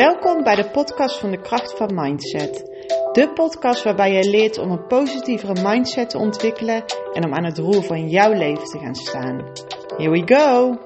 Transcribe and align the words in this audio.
Welkom 0.00 0.42
bij 0.42 0.54
de 0.54 0.70
podcast 0.70 1.18
van 1.18 1.30
de 1.30 1.40
kracht 1.40 1.76
van 1.76 1.94
mindset. 1.94 2.56
De 3.12 3.30
podcast 3.34 3.82
waarbij 3.82 4.12
je 4.12 4.30
leert 4.30 4.58
om 4.58 4.70
een 4.70 4.86
positievere 4.86 5.62
mindset 5.62 6.10
te 6.10 6.18
ontwikkelen 6.18 6.84
en 7.12 7.24
om 7.24 7.34
aan 7.34 7.44
het 7.44 7.58
roer 7.58 7.82
van 7.82 8.08
jouw 8.08 8.32
leven 8.32 8.64
te 8.64 8.78
gaan 8.78 8.94
staan. 8.94 9.52
Here 9.96 10.10
we 10.10 10.22
go! 10.26 10.78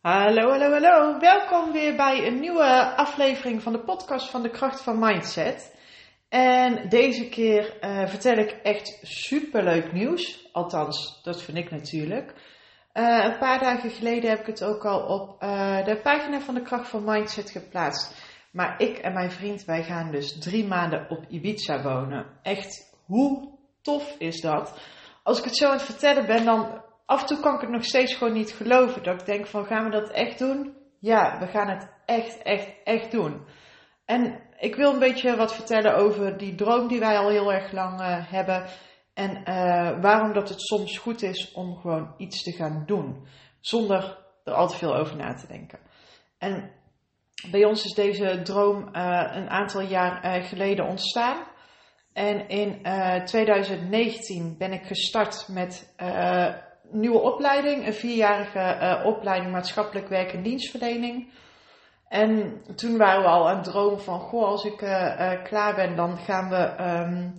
Hallo, 0.00 0.50
hallo, 0.50 0.70
hallo. 0.70 1.18
Welkom 1.18 1.72
weer 1.72 1.96
bij 1.96 2.26
een 2.26 2.40
nieuwe 2.40 2.96
aflevering 2.96 3.62
van 3.62 3.72
de 3.72 3.80
podcast 3.80 4.30
van 4.30 4.42
de 4.42 4.50
kracht 4.50 4.80
van 4.80 4.98
mindset. 4.98 5.80
En 6.32 6.88
deze 6.88 7.28
keer 7.28 7.76
uh, 7.80 8.06
vertel 8.06 8.36
ik 8.36 8.50
echt 8.50 8.98
superleuk 9.02 9.92
nieuws. 9.92 10.48
Althans, 10.52 11.22
dat 11.22 11.42
vind 11.42 11.58
ik 11.58 11.70
natuurlijk. 11.70 12.30
Uh, 12.94 13.24
een 13.24 13.38
paar 13.38 13.58
dagen 13.58 13.90
geleden 13.90 14.30
heb 14.30 14.40
ik 14.40 14.46
het 14.46 14.64
ook 14.64 14.84
al 14.84 15.00
op 15.00 15.42
uh, 15.42 15.84
de 15.84 16.00
pagina 16.02 16.40
van 16.40 16.54
de 16.54 16.62
Kracht 16.62 16.88
van 16.88 17.04
Mindset 17.04 17.50
geplaatst. 17.50 18.30
Maar 18.52 18.80
ik 18.80 18.98
en 18.98 19.12
mijn 19.12 19.30
vriend, 19.30 19.64
wij 19.64 19.82
gaan 19.82 20.10
dus 20.10 20.38
drie 20.38 20.66
maanden 20.66 21.10
op 21.10 21.24
Ibiza 21.28 21.82
wonen. 21.82 22.26
Echt, 22.42 22.96
hoe 23.04 23.58
tof 23.82 24.14
is 24.18 24.40
dat? 24.40 24.80
Als 25.22 25.38
ik 25.38 25.44
het 25.44 25.56
zo 25.56 25.66
aan 25.66 25.72
het 25.72 25.82
vertellen 25.82 26.26
ben, 26.26 26.44
dan 26.44 26.82
af 27.06 27.20
en 27.20 27.26
toe 27.26 27.40
kan 27.40 27.54
ik 27.54 27.60
het 27.60 27.70
nog 27.70 27.84
steeds 27.84 28.14
gewoon 28.14 28.34
niet 28.34 28.52
geloven. 28.52 29.02
Dat 29.02 29.20
ik 29.20 29.26
denk 29.26 29.46
van, 29.46 29.66
gaan 29.66 29.84
we 29.84 29.90
dat 29.90 30.10
echt 30.10 30.38
doen? 30.38 30.76
Ja, 30.98 31.38
we 31.38 31.46
gaan 31.46 31.68
het 31.68 31.88
echt, 32.06 32.42
echt, 32.42 32.68
echt 32.84 33.10
doen. 33.10 33.46
En 34.04 34.40
ik 34.62 34.76
wil 34.76 34.92
een 34.92 34.98
beetje 34.98 35.36
wat 35.36 35.54
vertellen 35.54 35.96
over 35.96 36.38
die 36.38 36.54
droom 36.54 36.88
die 36.88 36.98
wij 36.98 37.18
al 37.18 37.28
heel 37.28 37.52
erg 37.52 37.72
lang 37.72 38.00
uh, 38.00 38.30
hebben. 38.30 38.66
En 39.14 39.30
uh, 39.30 40.00
waarom 40.00 40.32
dat 40.32 40.48
het 40.48 40.60
soms 40.60 40.98
goed 40.98 41.22
is 41.22 41.52
om 41.52 41.76
gewoon 41.76 42.14
iets 42.16 42.42
te 42.42 42.52
gaan 42.52 42.82
doen. 42.86 43.26
Zonder 43.60 44.18
er 44.44 44.52
al 44.52 44.68
te 44.68 44.76
veel 44.76 44.96
over 44.96 45.16
na 45.16 45.34
te 45.34 45.46
denken. 45.46 45.78
En 46.38 46.70
bij 47.50 47.64
ons 47.64 47.84
is 47.84 47.94
deze 47.94 48.42
droom 48.42 48.78
uh, 48.78 49.30
een 49.34 49.50
aantal 49.50 49.80
jaar 49.80 50.42
geleden 50.42 50.86
ontstaan. 50.86 51.46
En 52.12 52.48
in 52.48 52.82
2019 53.24 54.54
ben 54.58 54.72
ik 54.72 54.86
gestart 54.86 55.48
met 55.48 55.94
een 55.96 56.54
nieuwe 56.90 57.20
opleiding. 57.20 57.86
Een 57.86 57.94
vierjarige 57.94 59.02
opleiding 59.04 59.52
maatschappelijk 59.52 60.08
werk 60.08 60.32
en 60.32 60.42
dienstverlening. 60.42 61.30
En 62.12 62.62
toen 62.76 62.96
waren 62.96 63.22
we 63.22 63.28
al 63.28 63.48
aan 63.48 63.56
het 63.56 63.64
dromen 63.64 64.00
van, 64.00 64.20
goh, 64.20 64.44
als 64.44 64.64
ik 64.64 64.82
uh, 64.82 64.90
uh, 64.90 65.42
klaar 65.42 65.74
ben, 65.74 65.96
dan 65.96 66.18
gaan 66.18 66.48
we 66.48 66.74
um, 66.80 67.36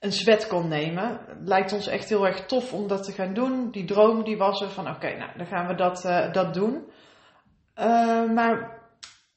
een 0.00 0.12
zwetcon 0.12 0.68
nemen. 0.68 1.20
Het 1.26 1.48
lijkt 1.48 1.72
ons 1.72 1.86
echt 1.86 2.08
heel 2.08 2.26
erg 2.26 2.46
tof 2.46 2.72
om 2.72 2.88
dat 2.88 3.04
te 3.04 3.12
gaan 3.12 3.34
doen. 3.34 3.70
Die 3.70 3.84
droom 3.84 4.24
die 4.24 4.36
was 4.36 4.60
er 4.60 4.70
van, 4.70 4.88
oké, 4.88 5.16
nou, 5.16 5.30
dan 5.36 5.46
gaan 5.46 5.66
we 5.66 5.74
dat, 5.74 6.04
uh, 6.04 6.32
dat 6.32 6.54
doen. 6.54 6.90
maar 8.34 8.80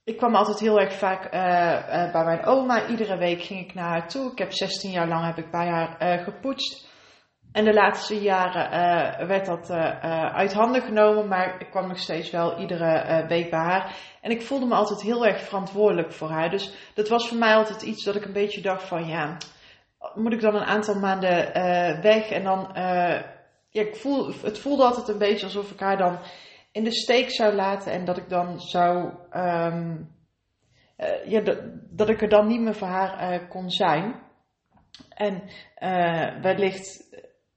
ik 0.04 0.18
kwam 0.18 0.36
altijd 0.36 0.60
heel 0.60 0.80
erg 0.80 0.94
vaak 0.94 1.32
bij 2.12 2.24
mijn 2.26 2.46
oma. 2.46 2.88
Iedere 2.88 3.18
week 3.18 3.42
ging 3.42 3.60
ik 3.60 3.74
naar 3.74 3.90
haar 3.90 4.08
toe. 4.08 4.32
Ik 4.32 4.38
heb 4.38 4.52
16 4.54 4.92
jaar 4.92 5.08
lang 5.08 5.26
heb 5.26 5.38
ik 5.38 5.52
bij 5.52 5.68
haar 5.68 6.20
gepoetst. 6.20 6.88
En 7.52 7.66
de 7.66 7.74
laatste 7.74 8.22
jaren 8.22 8.66
uh, 8.66 9.28
werd 9.28 9.46
dat 9.46 9.70
uh, 9.70 10.36
uit 10.36 10.54
handen 10.54 10.82
genomen, 10.82 11.28
maar 11.28 11.62
ik 11.62 11.70
kwam 11.70 11.88
nog 11.88 11.98
steeds 11.98 12.30
wel 12.30 12.60
iedere 12.60 13.26
week 13.28 13.50
bij 13.50 13.60
haar. 13.60 13.96
En 14.22 14.32
ik 14.32 14.42
voelde 14.42 14.66
me 14.66 14.76
altijd 14.76 15.02
heel 15.02 15.26
erg 15.26 15.42
verantwoordelijk 15.42 16.14
voor 16.14 16.30
haar. 16.30 16.50
Dus 16.50 16.92
dat 16.94 17.08
was 17.08 17.28
voor 17.28 17.38
mij 17.38 17.56
altijd 17.56 17.82
iets 17.82 18.04
dat 18.04 18.16
ik 18.16 18.26
een 18.26 18.34
beetje 18.34 18.62
dacht 18.62 18.84
van 18.84 19.08
ja, 19.08 19.38
moet 20.16 20.34
ik 20.34 20.42
dan 20.42 20.56
een 20.56 20.66
aantal 20.66 21.00
maanden 21.00 21.52
weg? 22.02 22.30
En 22.30 22.44
dan, 22.44 22.70
ja, 23.70 23.82
ik 23.82 23.96
voel, 23.96 24.34
het 24.44 24.60
voelde 24.60 24.84
altijd 24.84 25.08
een 25.08 25.18
beetje 25.18 25.46
alsof 25.46 25.72
ik 25.72 25.80
haar 25.80 25.98
dan 25.98 26.20
in 26.72 26.84
de 26.84 26.94
steek 26.94 27.32
zou 27.32 27.54
laten 27.54 27.92
en 27.92 28.06
dat 28.06 28.18
ik 28.18 28.30
dan 28.30 28.62
zou, 28.62 29.14
um, 29.32 30.16
ja, 31.26 31.42
dat, 31.42 31.58
dat 31.90 32.10
ik 32.10 32.22
er 32.22 32.30
dan 32.30 32.48
niet 32.48 32.62
meer 32.62 32.76
voor 32.76 32.88
haar 32.88 33.48
kon 33.48 33.70
zijn. 33.70 34.16
En 35.10 35.44
wellicht 36.42 37.08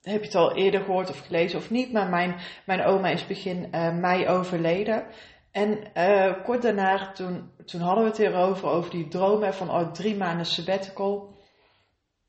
heb 0.02 0.20
je 0.20 0.26
het 0.26 0.34
al 0.34 0.56
eerder 0.56 0.80
gehoord 0.80 1.10
of 1.10 1.18
gelezen 1.18 1.58
of 1.58 1.70
niet, 1.70 1.92
maar 1.92 2.08
mijn, 2.08 2.36
mijn 2.66 2.84
oma 2.84 3.08
is 3.08 3.26
begin 3.26 3.68
uh, 3.70 3.98
mei 3.98 4.28
overleden. 4.28 5.06
En 5.50 5.78
uh, 5.94 6.42
kort 6.44 6.62
daarna, 6.62 7.12
toen, 7.12 7.50
toen 7.64 7.80
hadden 7.80 8.04
we 8.04 8.10
het 8.10 8.18
erover, 8.18 8.68
over 8.68 8.90
die 8.90 9.08
droom 9.08 9.52
van 9.52 9.70
oh, 9.70 9.92
drie 9.92 10.16
maanden 10.16 10.46
sabbatical. 10.46 11.36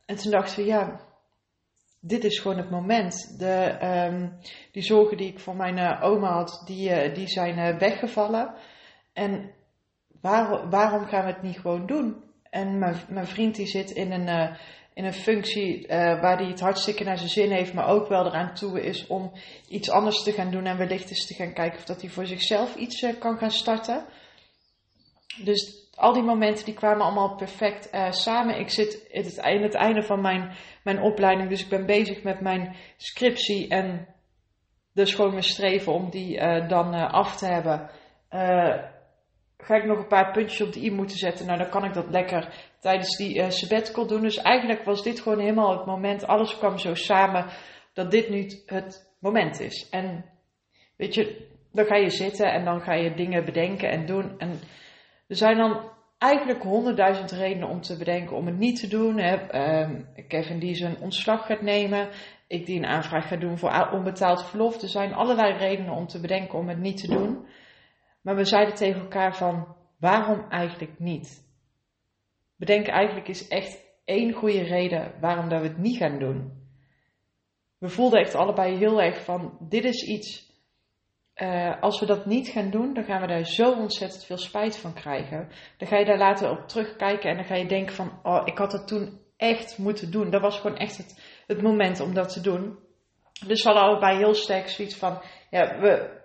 En 0.05 0.15
toen 0.15 0.31
dachten 0.31 0.55
we, 0.55 0.65
ja, 0.65 0.99
dit 1.99 2.23
is 2.23 2.39
gewoon 2.39 2.57
het 2.57 2.69
moment. 2.69 3.39
De, 3.39 3.77
um, 4.11 4.37
die 4.71 4.83
zorgen 4.83 5.17
die 5.17 5.27
ik 5.27 5.39
voor 5.39 5.55
mijn 5.55 5.77
uh, 5.77 6.03
oma 6.03 6.33
had, 6.33 6.63
die, 6.65 7.11
die 7.11 7.27
zijn 7.27 7.77
weggevallen. 7.77 8.53
En 9.13 9.51
waar, 10.21 10.69
waarom 10.69 11.05
gaan 11.05 11.25
we 11.25 11.31
het 11.31 11.41
niet 11.41 11.59
gewoon 11.59 11.85
doen? 11.85 12.23
En 12.49 12.77
mijn, 12.77 12.95
mijn 13.09 13.27
vriend 13.27 13.55
die 13.55 13.67
zit 13.67 13.91
in 13.91 14.11
een 14.11 14.57
in 14.93 15.05
een 15.05 15.13
functie 15.13 15.79
uh, 15.81 15.87
waar 16.21 16.37
hij 16.37 16.47
het 16.47 16.59
hartstikke 16.59 17.03
naar 17.03 17.17
zijn 17.17 17.29
zin 17.29 17.51
heeft, 17.51 17.73
maar 17.73 17.87
ook 17.87 18.07
wel 18.07 18.25
eraan 18.25 18.53
toe 18.53 18.81
is 18.81 19.07
om 19.07 19.31
iets 19.67 19.89
anders 19.89 20.23
te 20.23 20.31
gaan 20.31 20.51
doen 20.51 20.65
en 20.65 20.77
wellicht 20.77 21.09
eens 21.09 21.27
te 21.27 21.33
gaan 21.33 21.53
kijken 21.53 21.77
of 21.77 21.85
dat 21.85 22.01
hij 22.01 22.09
voor 22.09 22.25
zichzelf 22.25 22.75
iets 22.75 23.01
uh, 23.01 23.19
kan 23.19 23.37
gaan 23.37 23.51
starten. 23.51 24.05
Dus 25.43 25.89
al 25.95 26.13
die 26.13 26.23
momenten 26.23 26.65
die 26.65 26.73
kwamen 26.73 27.05
allemaal 27.05 27.35
perfect 27.35 27.93
uh, 27.93 28.11
samen. 28.11 28.59
Ik 28.59 28.69
zit 28.69 28.93
in 29.09 29.23
het, 29.23 29.37
in 29.37 29.61
het 29.61 29.73
einde 29.73 30.03
van 30.03 30.21
mijn, 30.21 30.51
mijn 30.83 31.01
opleiding, 31.01 31.49
dus 31.49 31.63
ik 31.63 31.69
ben 31.69 31.85
bezig 31.85 32.23
met 32.23 32.41
mijn 32.41 32.75
scriptie 32.97 33.67
en 33.67 34.07
dus 34.93 35.13
gewoon 35.13 35.31
mijn 35.31 35.43
streven 35.43 35.93
om 35.93 36.09
die 36.09 36.37
dan 36.67 36.93
af 36.93 37.37
te 37.37 37.45
hebben 37.45 37.89
ga 39.63 39.75
ik 39.75 39.85
nog 39.85 39.97
een 39.97 40.07
paar 40.07 40.31
puntjes 40.31 40.61
op 40.61 40.73
de 40.73 40.83
i 40.83 40.91
moeten 40.91 41.17
zetten. 41.17 41.45
Nou, 41.45 41.57
dan 41.57 41.69
kan 41.69 41.85
ik 41.85 41.93
dat 41.93 42.09
lekker 42.09 42.53
tijdens 42.79 43.17
die 43.17 43.37
uh, 43.37 43.49
sabbatical 43.49 44.07
doen. 44.07 44.21
Dus 44.21 44.37
eigenlijk 44.37 44.83
was 44.83 45.03
dit 45.03 45.19
gewoon 45.19 45.39
helemaal 45.39 45.77
het 45.77 45.85
moment. 45.85 46.27
Alles 46.27 46.57
kwam 46.57 46.77
zo 46.77 46.93
samen 46.93 47.45
dat 47.93 48.11
dit 48.11 48.29
nu 48.29 48.49
het 48.65 49.13
moment 49.19 49.59
is. 49.59 49.89
En 49.89 50.25
weet 50.97 51.13
je, 51.13 51.47
dan 51.71 51.85
ga 51.85 51.95
je 51.95 52.09
zitten 52.09 52.51
en 52.51 52.65
dan 52.65 52.81
ga 52.81 52.93
je 52.93 53.13
dingen 53.13 53.45
bedenken 53.45 53.89
en 53.89 54.05
doen. 54.05 54.39
En 54.39 54.59
er 55.27 55.35
zijn 55.35 55.57
dan 55.57 55.91
eigenlijk 56.17 56.63
honderdduizend 56.63 57.31
redenen 57.31 57.67
om 57.67 57.81
te 57.81 57.97
bedenken 57.97 58.35
om 58.35 58.45
het 58.45 58.57
niet 58.57 58.79
te 58.79 58.87
doen. 58.87 59.19
Um, 59.57 60.07
Kevin 60.27 60.59
die 60.59 60.75
zijn 60.75 60.97
ontslag 60.99 61.45
gaat 61.45 61.61
nemen. 61.61 62.09
Ik 62.47 62.65
die 62.65 62.77
een 62.77 62.85
aanvraag 62.85 63.27
ga 63.27 63.35
doen 63.35 63.57
voor 63.57 63.89
onbetaald 63.91 64.45
verlof. 64.45 64.81
Er 64.81 64.87
zijn 64.87 65.13
allerlei 65.13 65.53
redenen 65.53 65.93
om 65.93 66.07
te 66.07 66.19
bedenken 66.19 66.59
om 66.59 66.67
het 66.67 66.79
niet 66.79 66.97
te 66.97 67.07
doen. 67.07 67.45
Maar 68.23 68.35
we 68.35 68.45
zeiden 68.45 68.75
tegen 68.75 69.01
elkaar 69.01 69.35
van, 69.35 69.75
waarom 69.99 70.49
eigenlijk 70.49 70.99
niet? 70.99 71.47
Bedenk 72.55 72.87
eigenlijk 72.87 73.27
is 73.27 73.47
echt 73.47 73.83
één 74.05 74.33
goede 74.33 74.63
reden 74.63 75.13
waarom 75.19 75.49
dat 75.49 75.61
we 75.61 75.67
het 75.67 75.77
niet 75.77 75.97
gaan 75.97 76.19
doen. 76.19 76.61
We 77.77 77.89
voelden 77.89 78.19
echt 78.19 78.35
allebei 78.35 78.77
heel 78.77 79.01
erg 79.01 79.23
van, 79.23 79.57
dit 79.59 79.83
is 79.83 80.03
iets, 80.03 80.51
uh, 81.35 81.81
als 81.81 81.99
we 81.99 82.05
dat 82.05 82.25
niet 82.25 82.47
gaan 82.47 82.69
doen, 82.69 82.93
dan 82.93 83.03
gaan 83.03 83.21
we 83.21 83.27
daar 83.27 83.45
zo 83.45 83.71
ontzettend 83.71 84.25
veel 84.25 84.37
spijt 84.37 84.77
van 84.77 84.93
krijgen. 84.93 85.49
Dan 85.77 85.87
ga 85.87 85.97
je 85.97 86.05
daar 86.05 86.17
later 86.17 86.49
op 86.49 86.67
terugkijken 86.67 87.29
en 87.29 87.35
dan 87.35 87.45
ga 87.45 87.55
je 87.55 87.67
denken 87.67 87.95
van, 87.95 88.19
oh, 88.23 88.41
ik 88.45 88.57
had 88.57 88.71
dat 88.71 88.87
toen 88.87 89.19
echt 89.37 89.77
moeten 89.77 90.11
doen. 90.11 90.29
Dat 90.29 90.41
was 90.41 90.59
gewoon 90.59 90.77
echt 90.77 90.97
het, 90.97 91.41
het 91.47 91.61
moment 91.61 91.99
om 91.99 92.13
dat 92.13 92.33
te 92.33 92.41
doen. 92.41 92.79
Dus 93.47 93.63
we 93.63 93.69
hadden 93.69 93.89
allebei 93.89 94.17
heel 94.17 94.33
sterk 94.33 94.67
zoiets 94.67 94.95
van, 94.95 95.21
ja, 95.49 95.79
we, 95.79 96.21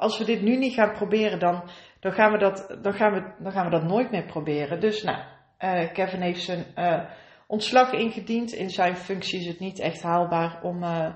als 0.00 0.18
we 0.18 0.24
dit 0.24 0.42
nu 0.42 0.56
niet 0.56 0.74
gaan 0.74 0.92
proberen, 0.92 1.38
dan, 1.38 1.70
dan, 2.00 2.12
gaan, 2.12 2.32
we 2.32 2.38
dat, 2.38 2.76
dan, 2.82 2.92
gaan, 2.92 3.12
we, 3.12 3.42
dan 3.42 3.52
gaan 3.52 3.64
we 3.64 3.70
dat 3.70 3.84
nooit 3.84 4.10
meer 4.10 4.24
proberen. 4.24 4.80
Dus 4.80 5.02
nou, 5.02 5.18
uh, 5.58 5.92
Kevin 5.92 6.20
heeft 6.20 6.42
zijn 6.42 6.66
uh, 6.76 7.04
ontslag 7.46 7.92
ingediend. 7.92 8.52
In 8.52 8.70
zijn 8.70 8.96
functie 8.96 9.40
is 9.40 9.46
het 9.46 9.58
niet 9.58 9.78
echt 9.78 10.02
haalbaar 10.02 10.60
om, 10.62 10.82
uh, 10.82 11.14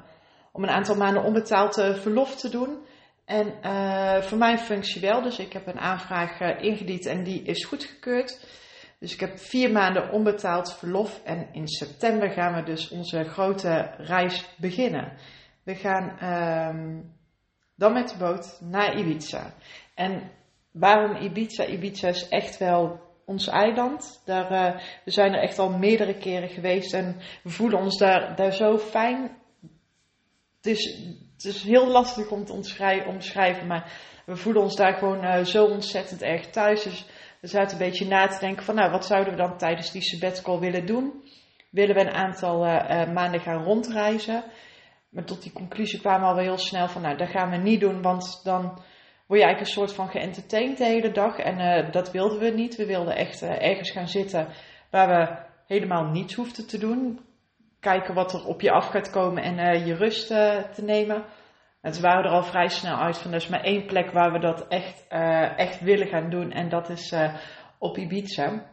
om 0.53 0.63
een 0.63 0.71
aantal 0.71 0.97
maanden 0.97 1.25
onbetaald 1.25 1.75
verlof 1.75 2.37
te 2.37 2.51
doen. 2.51 2.79
En 3.25 3.53
voor 4.23 4.39
mijn 4.39 4.59
functie 4.59 5.01
wel, 5.01 5.23
dus 5.23 5.39
ik 5.39 5.53
heb 5.53 5.67
een 5.67 5.81
aanvraag 5.81 6.41
ingediend 6.41 7.07
en 7.07 7.25
die 7.25 7.43
is 7.43 7.65
goedgekeurd. 7.65 8.47
Dus 8.99 9.13
ik 9.13 9.21
heb 9.21 9.39
vier 9.39 9.73
maanden 9.73 10.11
onbetaald 10.11 10.75
verlof 10.75 11.21
en 11.25 11.49
in 11.53 11.69
september 11.69 12.31
gaan 12.31 12.55
we 12.55 12.63
dus 12.63 12.89
onze 12.89 13.25
grote 13.25 13.95
reis 13.97 14.55
beginnen. 14.57 15.13
We 15.63 15.75
gaan 15.75 16.19
ehm, 16.19 17.01
dan 17.75 17.93
met 17.93 18.09
de 18.09 18.17
boot 18.17 18.59
naar 18.61 18.99
Ibiza. 18.99 19.55
En 19.95 20.31
waarom 20.71 21.17
Ibiza? 21.17 21.67
Ibiza 21.67 22.09
is 22.09 22.29
echt 22.29 22.59
wel 22.59 23.01
ons 23.25 23.49
eiland. 23.49 24.23
Daar, 24.25 24.53
uh, 24.53 24.81
we 25.05 25.11
zijn 25.11 25.33
er 25.33 25.43
echt 25.43 25.59
al 25.59 25.71
meerdere 25.71 26.19
keren 26.19 26.49
geweest 26.49 26.95
en 26.95 27.17
we 27.43 27.51
voelen 27.51 27.79
ons 27.79 27.99
daar, 27.99 28.37
daar 28.37 28.53
zo 28.53 28.79
fijn. 28.79 29.37
Het 30.57 30.67
is, 30.67 30.99
het 31.33 31.45
is 31.45 31.63
heel 31.63 31.87
lastig 31.87 32.31
om 32.31 32.45
te 32.45 32.53
omschrijven, 33.07 33.67
maar 33.67 33.93
we 34.27 34.37
voelen 34.37 34.63
ons 34.63 34.77
daar 34.77 34.95
gewoon 34.95 35.25
uh, 35.25 35.45
zo 35.45 35.65
ontzettend 35.65 36.23
erg 36.23 36.51
thuis. 36.51 36.83
Dus 36.83 37.07
we 37.41 37.47
zaten 37.47 37.73
een 37.73 37.87
beetje 37.87 38.07
na 38.07 38.27
te 38.27 38.39
denken 38.41 38.65
van, 38.65 38.75
nou, 38.75 38.91
wat 38.91 39.07
zouden 39.07 39.33
we 39.33 39.39
dan 39.39 39.59
tijdens 39.59 39.91
die 39.91 40.03
sabbatical 40.03 40.61
willen 40.61 40.87
doen? 40.87 41.23
willen 41.71 41.95
we 41.95 42.01
een 42.01 42.15
aantal 42.15 42.59
maanden 43.13 43.41
gaan 43.41 43.65
rondreizen. 43.65 44.45
Maar 45.15 45.25
tot 45.25 45.43
die 45.43 45.53
conclusie 45.53 46.01
kwamen 46.01 46.29
al 46.29 46.37
heel 46.37 46.59
snel 46.59 46.89
van, 46.89 47.03
nou, 47.03 47.17
dat 47.17 47.29
gaan 47.29 47.51
we 47.51 47.57
niet 47.57 47.81
doen, 47.81 48.03
want 48.03 48.41
dan 48.45 48.63
word 49.27 49.41
je 49.41 49.47
eigenlijk 49.47 49.61
een 49.61 49.67
soort 49.67 49.93
van 49.93 50.09
geëntertained 50.09 50.79
de 50.79 50.85
hele 50.85 51.11
dag. 51.11 51.39
En 51.39 51.91
dat 51.91 52.11
wilden 52.11 52.39
we 52.39 52.51
niet. 52.51 52.77
We 52.77 52.87
wilden 52.87 53.17
echt 53.17 53.43
ergens 53.43 53.91
gaan 53.91 54.09
zitten 54.09 54.49
waar 54.91 55.09
we 55.09 55.37
helemaal 55.67 56.05
niets 56.05 56.35
hoefden 56.35 56.67
te 56.67 56.79
doen. 56.79 57.21
Kijken 57.81 58.15
wat 58.15 58.33
er 58.33 58.47
op 58.47 58.61
je 58.61 58.71
af 58.71 58.87
gaat 58.87 59.11
komen 59.11 59.43
en 59.43 59.87
je 59.87 59.95
rust 59.95 60.27
te 60.27 60.83
nemen. 60.83 61.25
En 61.81 61.93
toen 61.93 62.03
waren 62.03 62.25
er 62.25 62.31
al 62.31 62.43
vrij 62.43 62.69
snel 62.69 62.97
uit 62.97 63.19
van, 63.19 63.31
er 63.31 63.37
is 63.37 63.49
maar 63.49 63.65
één 63.65 63.87
plek 63.87 64.11
waar 64.11 64.33
we 64.33 64.39
dat 64.39 64.69
echt, 64.69 65.07
echt 65.57 65.81
willen 65.81 66.09
gaan 66.09 66.31
doen. 66.31 66.51
En 66.51 66.69
dat 66.69 66.89
is 66.89 67.15
op 67.79 67.99
Ibiza. 67.99 68.73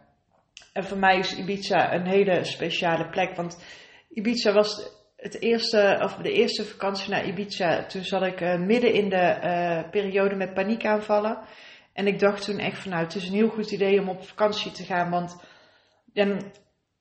En 0.73 0.83
voor 0.83 0.97
mij 0.97 1.17
is 1.17 1.37
Ibiza 1.37 1.93
een 1.93 2.07
hele 2.07 2.43
speciale 2.43 3.09
plek. 3.09 3.35
Want 3.35 3.63
Ibiza 4.09 4.53
was 4.53 4.99
het 5.21 5.41
eerste, 5.41 5.99
of 6.03 6.15
de 6.15 6.31
eerste 6.31 6.65
vakantie 6.65 7.09
naar 7.11 7.25
Ibiza. 7.25 7.85
Toen 7.85 8.03
zat 8.03 8.23
ik 8.23 8.41
uh, 8.41 8.57
midden 8.57 8.93
in 8.93 9.09
de 9.09 9.87
periode 9.91 10.35
met 10.35 10.53
paniekaanvallen. 10.53 11.39
En 11.93 12.07
ik 12.07 12.19
dacht 12.19 12.45
toen 12.45 12.57
echt 12.57 12.81
van 12.81 12.91
nou, 12.91 13.03
het 13.03 13.15
is 13.15 13.27
een 13.27 13.35
heel 13.35 13.49
goed 13.49 13.71
idee 13.71 13.99
om 13.99 14.09
op 14.09 14.23
vakantie 14.23 14.71
te 14.71 14.83
gaan. 14.83 15.09
Want 15.09 15.43
dan, 16.13 16.51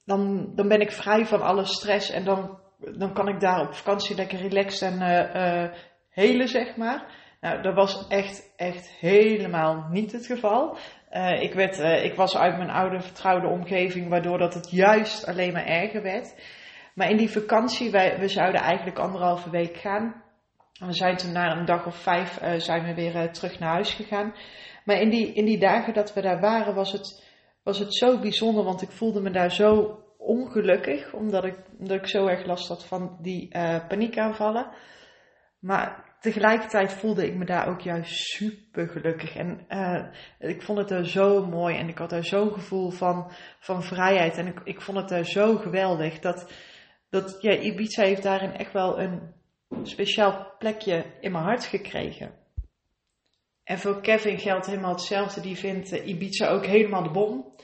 dan, 0.05 0.52
dan 0.55 0.69
ben 0.69 0.81
ik 0.81 0.93
vrij 0.93 1.26
van 1.26 1.43
alle 1.43 1.64
stress. 1.64 2.11
En 2.11 2.25
dan, 2.25 2.58
dan 2.78 3.12
kan 3.12 3.28
ik 3.28 3.40
daar 3.40 3.61
op 3.61 3.75
vakantie 3.75 4.17
lekker 4.17 4.38
relaxed 4.38 4.93
en 4.93 5.72
hele, 6.11 6.46
zeg 6.46 6.76
maar. 6.76 7.19
Nou, 7.40 7.62
dat 7.62 7.75
was 7.75 8.06
echt, 8.08 8.52
echt 8.56 8.90
helemaal 8.99 9.87
niet 9.90 10.12
het 10.12 10.26
geval. 10.26 10.76
Uh, 11.11 11.43
ik, 11.43 11.55
werd, 11.55 11.78
uh, 11.78 12.05
ik 12.05 12.14
was 12.14 12.37
uit 12.37 12.56
mijn 12.56 12.70
oude 12.70 13.00
vertrouwde 13.00 13.49
omgeving, 13.49 14.08
waardoor 14.08 14.38
dat 14.38 14.55
het 14.55 14.70
juist 14.70 15.26
alleen 15.26 15.52
maar 15.52 15.67
erger 15.67 16.02
werd. 16.02 16.34
Maar 17.00 17.11
in 17.11 17.17
die 17.17 17.31
vakantie, 17.31 17.91
wij, 17.91 18.19
we 18.19 18.29
zouden 18.29 18.61
eigenlijk 18.61 18.99
anderhalve 18.99 19.50
week 19.50 19.76
gaan. 19.76 20.23
We 20.79 20.93
zijn 20.93 21.17
toen 21.17 21.32
na 21.32 21.56
een 21.56 21.64
dag 21.64 21.87
of 21.87 21.97
vijf 21.97 22.43
uh, 22.43 22.55
zijn 22.55 22.85
we 22.85 22.94
weer 22.94 23.32
terug 23.32 23.58
naar 23.58 23.73
huis 23.73 23.94
gegaan. 23.94 24.35
Maar 24.85 25.00
in 25.00 25.11
die, 25.11 25.32
in 25.32 25.44
die 25.44 25.58
dagen 25.58 25.94
dat 25.94 26.14
we 26.14 26.20
daar 26.20 26.41
waren, 26.41 26.75
was 26.75 26.93
het, 26.93 27.25
was 27.62 27.79
het 27.79 27.94
zo 27.94 28.19
bijzonder, 28.19 28.64
want 28.64 28.82
ik 28.82 28.91
voelde 28.91 29.20
me 29.20 29.31
daar 29.31 29.50
zo 29.52 29.99
ongelukkig, 30.19 31.12
omdat 31.12 31.44
ik, 31.44 31.56
omdat 31.79 31.97
ik 31.97 32.06
zo 32.06 32.26
erg 32.26 32.47
last 32.47 32.69
had 32.69 32.85
van 32.85 33.19
die 33.20 33.49
paniekaanvallen. 33.88 34.70
Maar 35.58 36.17
tegelijkertijd 36.20 36.93
voelde 36.93 37.26
ik 37.26 37.35
me 37.35 37.44
daar 37.44 37.69
ook 37.69 37.81
juist 37.81 38.14
super 38.14 38.88
gelukkig. 38.88 39.37
En 39.37 39.64
uh, 39.69 40.05
ik 40.38 40.62
vond 40.62 40.79
het 40.79 40.91
er 40.91 41.06
zo 41.06 41.46
mooi 41.46 41.76
en 41.76 41.88
ik 41.88 41.99
had 41.99 42.11
daar 42.11 42.25
zo'n 42.25 42.53
gevoel 42.53 42.91
van, 42.91 43.31
van 43.58 43.82
vrijheid. 43.82 44.37
En 44.37 44.46
ik, 44.46 44.61
ik 44.64 44.81
vond 44.81 44.99
het 44.99 45.08
daar 45.08 45.25
zo 45.25 45.56
geweldig 45.56 46.19
dat, 46.19 46.53
dat 47.10 47.44
Ibiza 47.44 48.02
heeft 48.02 48.22
daarin 48.22 48.52
echt 48.52 48.72
wel 48.72 49.00
een 49.00 49.34
speciaal 49.82 50.54
plekje 50.58 51.04
in 51.20 51.32
mijn 51.32 51.44
hart 51.44 51.64
gekregen. 51.64 52.38
En 53.64 53.78
voor 53.78 54.00
Kevin 54.00 54.38
geldt 54.38 54.66
helemaal 54.66 54.92
hetzelfde. 54.92 55.40
Die 55.40 55.56
vindt 55.56 55.92
uh, 55.92 56.06
Ibiza 56.06 56.48
ook 56.48 56.66
helemaal 56.66 57.02
de 57.02 57.10
bom. 57.10 57.54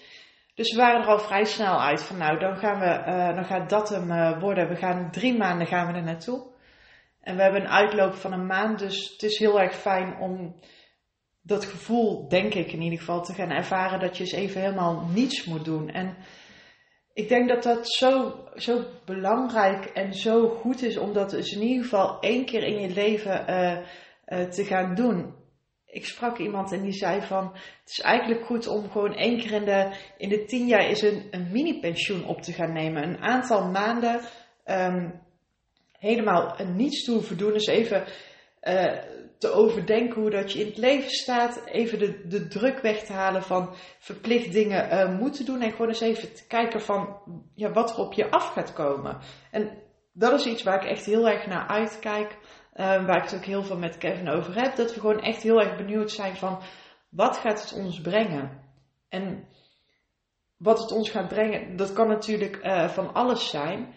Dus 0.55 0.73
we 0.73 0.81
waren 0.81 1.01
er 1.01 1.09
al 1.09 1.19
vrij 1.19 1.45
snel 1.45 1.81
uit 1.83 2.03
van 2.03 2.17
nou, 2.17 2.39
dan, 2.39 2.57
gaan 2.57 2.79
we, 2.79 3.11
uh, 3.11 3.35
dan 3.35 3.45
gaat 3.45 3.71
dat 3.71 3.89
hem 3.89 4.39
worden. 4.41 4.69
We 4.69 4.77
gaan 4.77 5.11
drie 5.11 5.37
maanden 5.37 5.67
gaan 5.67 5.87
we 5.87 5.99
er 5.99 6.05
naartoe. 6.05 6.47
En 7.21 7.37
we 7.37 7.43
hebben 7.43 7.61
een 7.61 7.69
uitloop 7.69 8.15
van 8.15 8.33
een 8.33 8.47
maand, 8.47 8.79
dus 8.79 9.11
het 9.13 9.23
is 9.23 9.39
heel 9.39 9.61
erg 9.61 9.75
fijn 9.75 10.17
om 10.19 10.61
dat 11.43 11.65
gevoel, 11.65 12.29
denk 12.29 12.55
ik 12.55 12.73
in 12.73 12.81
ieder 12.81 12.99
geval, 12.99 13.23
te 13.23 13.35
gaan 13.35 13.51
ervaren 13.51 14.01
dat 14.01 14.17
je 14.17 14.23
eens 14.23 14.33
even 14.33 14.61
helemaal 14.61 15.07
niets 15.13 15.45
moet 15.45 15.65
doen. 15.65 15.89
En 15.91 16.17
ik 17.17 17.29
denk 17.29 17.49
dat 17.49 17.63
dat 17.63 17.93
zo, 17.93 18.35
zo 18.55 18.85
belangrijk 19.05 19.85
en 19.85 20.15
zo 20.15 20.49
goed 20.49 20.83
is 20.83 20.97
om 20.97 21.13
dat 21.13 21.31
dus 21.31 21.53
in 21.53 21.63
ieder 21.63 21.83
geval 21.83 22.21
één 22.21 22.45
keer 22.45 22.63
in 22.63 22.81
je 22.81 22.89
leven 22.89 23.45
uh, 23.51 23.79
uh, 24.27 24.49
te 24.49 24.65
gaan 24.65 24.95
doen. 24.95 25.35
Ik 25.87 26.07
sprak 26.07 26.39
iemand 26.39 26.73
en 26.73 26.83
die 26.83 26.93
zei 26.93 27.21
van, 27.21 27.51
het 27.53 27.91
is 27.91 28.01
eigenlijk 28.01 28.45
goed 28.45 28.67
om 28.67 28.91
gewoon 28.91 29.15
één 29.15 29.39
keer 29.39 29.53
in 29.53 29.65
de, 29.65 29.97
in 30.17 30.29
de 30.29 30.45
tien 30.45 30.67
jaar 30.67 30.91
is 30.91 31.03
een, 31.03 31.27
een 31.31 31.51
mini-pensioen 31.53 32.27
op 32.27 32.43
te 32.43 32.53
gaan 32.53 32.73
nemen. 32.73 33.03
Een 33.03 33.23
aantal 33.23 33.71
maanden 33.71 34.21
um, 34.65 35.21
helemaal 35.99 36.57
niets 36.75 37.05
te 37.05 37.13
hoeven 37.13 37.39
doen. 37.39 37.53
Dus 37.53 37.67
even 37.67 38.05
uh, 38.67 38.93
te 39.39 39.53
overdenken 39.53 40.21
hoe 40.21 40.31
dat 40.31 40.53
je 40.53 40.61
in 40.61 40.67
het 40.67 40.77
leven 40.77 41.11
staat. 41.11 41.65
Even 41.65 41.99
de, 41.99 42.27
de 42.27 42.49
druk 42.49 42.81
weg 42.81 43.05
te 43.05 43.13
halen 43.13 43.43
van 43.43 43.75
verplicht 43.99 44.53
dingen 44.53 44.93
uh, 44.93 45.19
moeten 45.19 45.45
doen. 45.45 45.61
En 45.61 45.71
gewoon 45.71 45.89
eens 45.89 46.01
even 46.01 46.35
te 46.35 46.47
kijken 46.47 46.81
van 46.81 47.19
ja, 47.55 47.73
wat 47.73 47.91
er 47.91 47.99
op 47.99 48.13
je 48.13 48.31
af 48.31 48.53
gaat 48.53 48.73
komen. 48.73 49.19
En 49.51 49.71
dat 50.13 50.33
is 50.33 50.47
iets 50.47 50.63
waar 50.63 50.83
ik 50.85 50.91
echt 50.91 51.05
heel 51.05 51.29
erg 51.29 51.47
naar 51.47 51.67
uitkijk. 51.67 52.37
Uh, 52.75 53.07
waar 53.07 53.17
ik 53.17 53.23
het 53.23 53.35
ook 53.35 53.45
heel 53.45 53.63
veel 53.63 53.79
met 53.79 53.99
Kevin 53.99 54.29
over 54.29 54.55
heb. 54.63 54.77
Dat 54.77 54.95
we 54.95 55.01
gewoon 55.01 55.21
echt 55.21 55.43
heel 55.43 55.61
erg 55.61 55.77
benieuwd 55.77 56.11
zijn 56.11 56.37
van 56.37 56.63
wat 57.09 57.37
gaat 57.37 57.63
het 57.63 57.73
ons 57.73 58.01
brengen. 58.01 58.65
En 59.09 59.45
wat 60.57 60.79
het 60.79 60.93
ons 60.93 61.11
gaat 61.11 61.29
brengen, 61.29 61.77
dat 61.77 61.93
kan 61.93 62.09
natuurlijk 62.09 62.59
van 62.89 63.15
alles 63.15 63.51
zijn. 63.51 63.95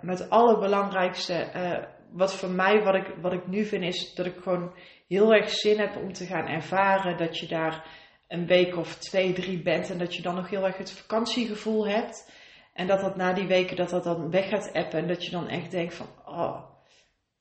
Met 0.00 0.18
het 0.18 0.30
allerbelangrijkste, 0.30 1.50
uh, 1.56 1.84
wat 2.12 2.34
voor 2.34 2.50
mij, 2.50 2.82
wat 2.82 2.94
ik, 2.94 3.14
wat 3.20 3.32
ik 3.32 3.46
nu 3.46 3.64
vind, 3.64 3.84
is 3.84 4.14
dat 4.14 4.26
ik 4.26 4.36
gewoon 4.42 4.74
heel 5.08 5.32
erg 5.34 5.50
zin 5.50 5.78
heb 5.78 5.96
om 5.96 6.12
te 6.12 6.26
gaan 6.26 6.46
ervaren 6.46 7.16
dat 7.16 7.38
je 7.38 7.46
daar 7.46 8.00
een 8.28 8.46
week 8.46 8.76
of 8.76 8.96
twee, 8.96 9.32
drie 9.32 9.62
bent 9.62 9.90
en 9.90 9.98
dat 9.98 10.14
je 10.14 10.22
dan 10.22 10.34
nog 10.34 10.50
heel 10.50 10.66
erg 10.66 10.76
het 10.76 10.92
vakantiegevoel 10.92 11.88
hebt. 11.88 12.30
En 12.72 12.86
dat 12.86 13.00
dat 13.00 13.16
na 13.16 13.32
die 13.32 13.46
weken, 13.46 13.76
dat 13.76 13.90
dat 13.90 14.04
dan 14.04 14.30
weg 14.30 14.48
gaat 14.48 14.72
appen 14.72 14.98
en 14.98 15.08
dat 15.08 15.24
je 15.24 15.30
dan 15.30 15.48
echt 15.48 15.70
denkt 15.70 15.94
van, 15.94 16.06
oh, 16.26 16.62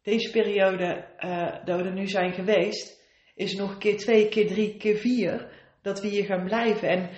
deze 0.02 0.32
periode 0.32 1.08
uh, 1.20 1.66
dat 1.66 1.82
we 1.82 1.88
er 1.88 1.94
nu 1.94 2.08
zijn 2.08 2.34
geweest, 2.34 3.02
is 3.36 3.56
nog 3.56 3.78
keer 3.78 3.98
twee, 3.98 4.30
keer 4.30 4.48
drie, 4.48 4.78
keer 4.78 4.98
vier, 4.98 5.52
dat 5.82 6.02
we 6.02 6.08
hier 6.08 6.26
gaan 6.26 6.44
blijven. 6.44 6.90
En 6.90 7.10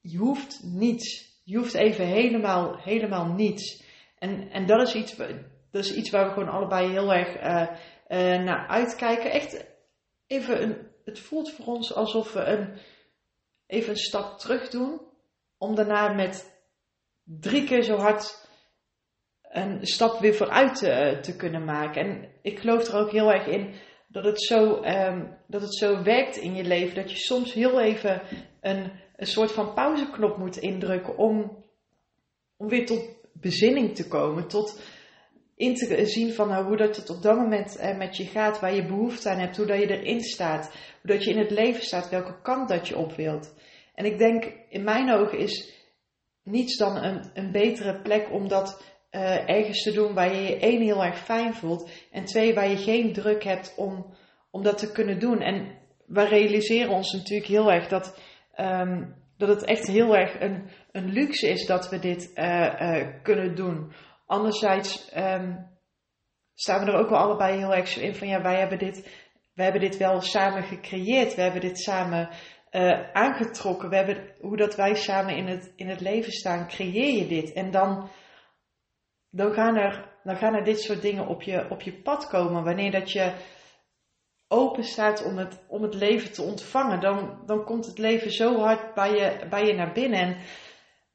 je 0.00 0.18
hoeft 0.18 0.60
niets 0.62 1.34
je 1.44 1.56
hoeft 1.56 1.74
even 1.74 2.06
helemaal, 2.06 2.76
helemaal 2.76 3.32
niets. 3.32 3.82
En, 4.18 4.50
en 4.50 4.66
dat, 4.66 4.88
is 4.88 4.94
iets, 4.94 5.16
dat 5.74 5.84
is 5.84 5.94
iets 5.94 6.10
waar 6.10 6.26
we 6.26 6.32
gewoon 6.32 6.48
allebei 6.48 6.90
heel 6.90 7.12
erg 7.12 7.36
uh, 7.36 7.68
uh, 8.08 8.44
naar 8.44 8.66
uitkijken. 8.68 9.30
Echt 9.30 9.64
even 10.26 10.62
een, 10.62 10.76
het 11.04 11.18
voelt 11.18 11.50
voor 11.52 11.66
ons 11.66 11.94
alsof 11.94 12.32
we 12.32 12.40
een, 12.40 12.78
even 13.66 13.90
een 13.90 13.96
stap 13.96 14.38
terug 14.38 14.68
doen. 14.68 15.00
Om 15.58 15.74
daarna 15.74 16.12
met 16.12 16.62
drie 17.24 17.64
keer 17.64 17.82
zo 17.82 17.96
hard 17.96 18.48
een 19.42 19.86
stap 19.86 20.20
weer 20.20 20.34
vooruit 20.34 20.76
te, 20.76 21.18
te 21.22 21.36
kunnen 21.36 21.64
maken. 21.64 22.02
En 22.02 22.28
ik 22.42 22.58
geloof 22.58 22.88
er 22.88 22.98
ook 22.98 23.10
heel 23.10 23.32
erg 23.32 23.46
in 23.46 23.74
dat 24.08 24.24
het, 24.24 24.42
zo, 24.42 24.82
um, 24.84 25.38
dat 25.46 25.60
het 25.60 25.74
zo 25.74 26.02
werkt 26.02 26.36
in 26.36 26.54
je 26.54 26.64
leven. 26.64 26.94
Dat 26.94 27.10
je 27.10 27.16
soms 27.16 27.52
heel 27.52 27.80
even 27.80 28.22
een 28.60 29.02
een 29.16 29.26
soort 29.26 29.52
van 29.52 29.74
pauzeknop 29.74 30.36
moet 30.36 30.56
indrukken 30.56 31.16
om, 31.16 31.64
om 32.56 32.68
weer 32.68 32.86
tot 32.86 33.08
bezinning 33.32 33.94
te 33.94 34.08
komen. 34.08 34.48
Tot 34.48 34.80
in 35.56 35.74
te 35.74 36.06
zien 36.06 36.32
van 36.32 36.48
nou, 36.48 36.64
hoe 36.64 36.76
dat 36.76 36.96
het 36.96 37.10
op 37.10 37.22
dat 37.22 37.36
moment 37.36 37.76
eh, 37.76 37.96
met 37.96 38.16
je 38.16 38.24
gaat, 38.24 38.60
waar 38.60 38.74
je 38.74 38.86
behoefte 38.86 39.28
aan 39.28 39.38
hebt, 39.38 39.56
hoe 39.56 39.66
dat 39.66 39.78
je 39.78 39.98
erin 39.98 40.20
staat, 40.20 40.64
hoe 41.02 41.10
dat 41.10 41.24
je 41.24 41.30
in 41.30 41.38
het 41.38 41.50
leven 41.50 41.82
staat, 41.82 42.08
welke 42.08 42.40
kant 42.42 42.68
dat 42.68 42.88
je 42.88 42.96
op 42.96 43.12
wilt. 43.12 43.54
En 43.94 44.04
ik 44.04 44.18
denk, 44.18 44.52
in 44.68 44.84
mijn 44.84 45.12
ogen 45.12 45.38
is 45.38 45.72
niets 46.42 46.76
dan 46.76 46.96
een, 46.96 47.30
een 47.34 47.52
betere 47.52 48.00
plek 48.02 48.32
om 48.32 48.48
dat 48.48 48.82
uh, 49.10 49.48
ergens 49.48 49.82
te 49.82 49.92
doen 49.92 50.14
waar 50.14 50.34
je 50.34 50.42
je 50.42 50.58
één 50.58 50.82
heel 50.82 51.04
erg 51.04 51.18
fijn 51.18 51.54
voelt 51.54 51.90
en 52.10 52.24
twee 52.24 52.54
waar 52.54 52.68
je 52.68 52.76
geen 52.76 53.12
druk 53.12 53.44
hebt 53.44 53.74
om, 53.76 54.14
om 54.50 54.62
dat 54.62 54.78
te 54.78 54.92
kunnen 54.92 55.18
doen. 55.18 55.40
En 55.40 55.78
we 56.06 56.24
realiseren 56.24 56.92
ons 56.92 57.12
natuurlijk 57.12 57.48
heel 57.48 57.72
erg 57.72 57.88
dat 57.88 58.18
um, 58.56 59.14
dat 59.36 59.48
het 59.48 59.64
echt 59.64 59.86
heel 59.86 60.16
erg 60.16 60.40
een, 60.40 60.70
een 60.92 61.12
luxe 61.12 61.48
is 61.48 61.66
dat 61.66 61.90
we 61.90 61.98
dit 61.98 62.30
uh, 62.34 63.06
kunnen 63.22 63.54
doen. 63.54 63.92
Anderzijds 64.26 65.16
um, 65.16 65.72
staan 66.54 66.84
we 66.84 66.90
er 66.90 66.98
ook 66.98 67.08
wel 67.08 67.18
allebei 67.18 67.58
heel 67.58 67.74
erg 67.74 67.88
zo 67.88 68.00
in 68.00 68.14
van 68.14 68.28
ja, 68.28 68.42
wij 68.42 68.58
hebben 68.58 68.78
dit, 68.78 69.26
wij 69.54 69.64
hebben 69.64 69.82
dit 69.82 69.96
wel 69.96 70.20
samen 70.20 70.62
gecreëerd. 70.62 71.34
We 71.34 71.42
hebben 71.42 71.60
dit 71.60 71.78
samen 71.78 72.28
uh, 72.70 73.10
aangetrokken. 73.12 73.88
We 73.88 73.96
hebben, 73.96 74.32
hoe 74.40 74.56
dat 74.56 74.76
wij 74.76 74.94
samen 74.94 75.36
in 75.36 75.46
het, 75.46 75.72
in 75.76 75.88
het 75.88 76.00
leven 76.00 76.32
staan, 76.32 76.68
creëer 76.68 77.14
je 77.14 77.26
dit. 77.26 77.52
En 77.52 77.70
dan, 77.70 78.10
dan, 79.30 79.52
gaan 79.52 79.76
er, 79.76 80.18
dan 80.22 80.36
gaan 80.36 80.54
er 80.54 80.64
dit 80.64 80.80
soort 80.80 81.02
dingen 81.02 81.26
op 81.26 81.42
je, 81.42 81.70
op 81.70 81.80
je 81.80 82.02
pad 82.02 82.28
komen. 82.28 82.64
Wanneer 82.64 82.90
dat 82.90 83.12
je 83.12 83.32
open 84.48 84.84
staat 84.84 85.24
om 85.24 85.38
het, 85.38 85.64
om 85.68 85.82
het 85.82 85.94
leven 85.94 86.32
te 86.32 86.42
ontvangen, 86.42 87.00
dan, 87.00 87.42
dan 87.46 87.64
komt 87.64 87.86
het 87.86 87.98
leven 87.98 88.30
zo 88.30 88.58
hard 88.58 88.94
bij 88.94 89.10
je, 89.10 89.46
bij 89.50 89.66
je 89.66 89.74
naar 89.74 89.92
binnen. 89.92 90.20
En 90.20 90.36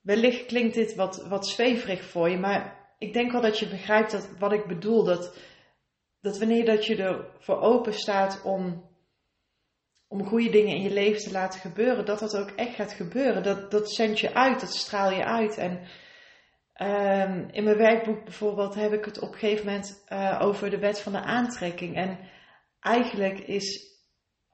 wellicht 0.01 0.45
klinkt 0.45 0.73
dit 0.73 0.95
wat, 0.95 1.25
wat 1.27 1.47
zweverig 1.47 2.03
voor 2.03 2.29
je, 2.29 2.37
maar 2.37 2.78
ik 2.99 3.13
denk 3.13 3.31
wel 3.31 3.41
dat 3.41 3.59
je 3.59 3.69
begrijpt 3.69 4.11
dat, 4.11 4.29
wat 4.37 4.53
ik 4.53 4.67
bedoel. 4.67 5.03
Dat, 5.03 5.37
dat 6.21 6.37
wanneer 6.37 6.65
dat 6.65 6.85
je 6.85 6.95
ervoor 6.95 7.61
open 7.61 7.93
staat 7.93 8.41
om, 8.43 8.89
om 10.07 10.25
goede 10.25 10.49
dingen 10.49 10.75
in 10.75 10.81
je 10.81 10.93
leven 10.93 11.21
te 11.21 11.31
laten 11.31 11.59
gebeuren, 11.59 12.05
dat 12.05 12.19
dat 12.19 12.37
ook 12.37 12.49
echt 12.49 12.75
gaat 12.75 12.93
gebeuren. 12.93 13.43
Dat, 13.43 13.71
dat 13.71 13.91
zendt 13.91 14.19
je 14.19 14.33
uit, 14.33 14.59
dat 14.59 14.73
straal 14.73 15.11
je 15.11 15.25
uit. 15.25 15.57
En 15.57 15.87
Ehm, 16.79 17.47
in 17.51 17.63
mijn 17.63 17.77
werkboek 17.77 18.23
bijvoorbeeld 18.23 18.75
heb 18.75 18.93
ik 18.93 19.05
het 19.05 19.19
op 19.19 19.31
een 19.31 19.39
gegeven 19.39 19.65
moment 19.65 20.03
uh, 20.09 20.39
over 20.41 20.69
de 20.69 20.79
wet 20.79 20.99
van 20.99 21.11
de 21.11 21.21
aantrekking. 21.21 21.95
En 21.95 22.19
eigenlijk 22.79 23.39
is 23.39 23.97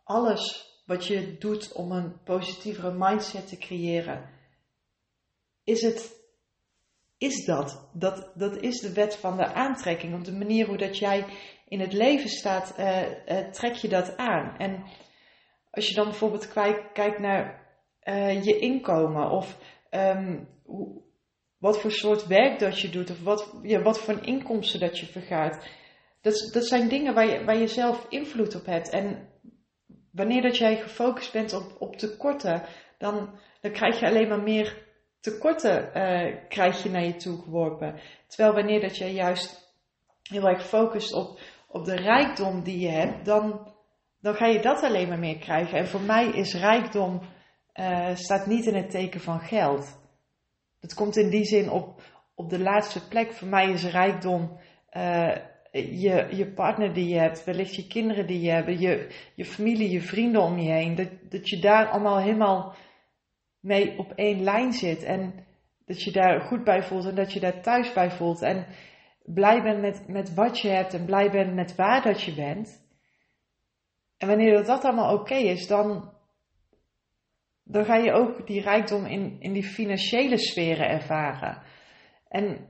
alles 0.04 0.66
wat 0.86 1.06
je 1.06 1.38
doet 1.38 1.72
om 1.72 1.92
een 1.92 2.24
positievere 2.24 2.94
mindset 2.98 3.48
te 3.48 3.58
creëren, 3.58 4.30
is 5.64 5.82
het, 5.82 6.25
is 7.18 7.46
dat. 7.46 7.90
Dat, 7.94 8.32
dat 8.36 8.62
is 8.62 8.80
de 8.80 8.94
wet 8.94 9.16
van 9.16 9.38
de 9.38 9.54
aantrekking. 9.54 10.16
Op 10.16 10.24
de 10.24 10.34
manier 10.34 10.68
hoe 10.68 10.78
dat 10.78 10.98
jij 10.98 11.26
in 11.68 11.80
het 11.80 11.94
leven 11.94 12.30
staat, 12.30 12.76
uh, 12.80 13.02
uh, 13.02 13.50
trek 13.52 13.74
je 13.74 13.88
dat 13.88 14.18
aan. 14.18 14.58
En 14.58 14.84
als 15.72 15.88
je 15.88 15.96
dan 15.96 16.06
bijvoorbeeld 16.06 16.54
kijkt 16.94 17.20
naar 17.20 17.64
je 18.42 18.58
inkomen 18.60 19.30
of 19.30 19.58
um, 19.92 20.48
hoe, 20.64 21.02
wat 21.58 21.80
voor 21.80 21.92
soort 21.92 22.28
werk 22.28 22.60
dat 22.60 22.80
je 22.80 22.90
doet 22.90 23.10
of 23.10 23.24
wat, 23.24 23.60
ja, 23.62 23.82
wat 23.82 24.00
voor 24.00 24.26
inkomsten 24.26 24.80
dat 24.80 25.00
je 25.00 25.06
vergaart. 25.06 25.70
Dat, 26.22 26.50
dat 26.54 26.66
zijn 26.66 26.90
dingen 26.90 27.14
waar 27.14 27.28
je, 27.28 27.44
waar 27.44 27.58
je 27.58 27.68
zelf 27.68 28.06
invloed 28.10 28.56
op 28.56 28.66
hebt. 28.66 28.90
En 28.90 29.30
wanneer 30.12 30.42
dat 30.42 30.58
jij 30.58 30.78
gefocust 30.78 31.32
bent 31.32 31.54
op, 31.54 31.76
op 31.80 31.96
tekorten, 31.96 32.64
dan, 32.98 33.40
dan 33.62 33.72
krijg 33.72 34.00
je 34.00 34.06
alleen 34.06 34.28
maar 34.28 34.44
meer 34.44 34.85
tekorten 35.26 35.90
uh, 35.96 36.36
krijg 36.48 36.84
je 36.84 36.90
naar 36.90 37.04
je 37.04 37.16
toe 37.16 37.42
geworpen. 37.42 38.00
Terwijl 38.28 38.54
wanneer 38.54 38.82
dat 38.82 38.98
jij 38.98 39.14
juist 39.14 39.74
heel 40.22 40.48
erg 40.48 40.68
focust 40.68 41.14
op, 41.14 41.40
op 41.68 41.86
de 41.86 41.96
rijkdom 41.96 42.64
die 42.64 42.80
je 42.80 42.90
hebt, 42.90 43.26
dan, 43.26 43.74
dan 44.22 44.36
ga 44.36 44.46
je 44.46 44.62
dat 44.62 44.84
alleen 44.84 45.08
maar 45.08 45.20
meer 45.20 45.38
krijgen. 45.38 45.78
En 45.78 45.88
voor 45.88 46.02
mij 46.02 46.28
is 46.28 46.54
rijkdom 46.54 47.22
uh, 47.76 48.16
staat 48.16 48.46
niet 48.46 48.66
in 48.66 48.76
het 48.76 48.90
teken 48.90 49.20
van 49.20 49.40
geld. 49.40 50.00
Het 50.80 50.94
komt 50.94 51.18
in 51.18 51.30
die 51.30 51.46
zin 51.46 51.70
op, 51.70 52.02
op 52.36 52.50
de 52.50 52.60
laatste 52.60 53.08
plek. 53.08 53.34
Voor 53.34 53.48
mij 53.48 53.72
is 53.72 53.86
rijkdom 53.86 54.60
uh, 54.92 55.36
je, 55.72 56.28
je 56.32 56.52
partner 56.56 56.94
die 56.94 57.08
je 57.08 57.20
hebt, 57.20 57.44
wellicht 57.44 57.76
je 57.76 57.88
kinderen 57.88 58.28
die 58.28 58.42
je 58.42 58.52
hebt, 58.52 58.80
je, 58.80 59.08
je 59.36 59.46
familie, 59.46 59.90
je 59.90 60.02
vrienden 60.02 60.42
om 60.42 60.58
je 60.58 60.72
heen. 60.72 60.96
Dat, 60.96 61.10
dat 61.30 61.50
je 61.50 61.60
daar 61.60 61.88
allemaal 61.88 62.18
helemaal 62.18 62.76
mee 63.66 63.98
op 63.98 64.12
één 64.12 64.44
lijn 64.44 64.74
zit. 64.74 65.04
En 65.04 65.34
dat 65.86 66.04
je 66.04 66.12
daar 66.12 66.42
goed 66.42 66.64
bij 66.64 66.84
voelt 66.84 67.06
en 67.06 67.16
dat 67.16 67.34
je 67.34 67.40
daar 67.40 67.62
thuis 67.62 67.94
bij 67.94 68.12
voelt. 68.12 68.42
En 68.42 68.66
blij 69.24 69.62
bent 69.62 69.82
met, 69.82 70.08
met 70.08 70.34
wat 70.34 70.60
je 70.60 70.70
hebt 70.70 70.94
en 70.94 71.06
blij 71.06 71.32
bent 71.32 71.54
met 71.54 71.76
waar 71.76 72.02
dat 72.02 72.22
je 72.22 72.36
bent. 72.36 72.84
En 74.18 74.28
wanneer 74.28 74.64
dat, 74.64 74.84
allemaal 74.84 75.14
oké 75.14 75.36
is, 75.36 75.68
dan, 75.68 76.14
dan 77.64 77.86
ga 77.86 77.96
je 77.96 78.12
ook 78.12 78.48
die 78.48 78.62
rijkdom 78.62 79.06
in, 79.06 79.36
in 79.40 79.54
die 79.54 79.64
financiële 79.64 80.38
sferen 80.38 80.90
ervaren. 80.90 81.62
En 82.28 82.68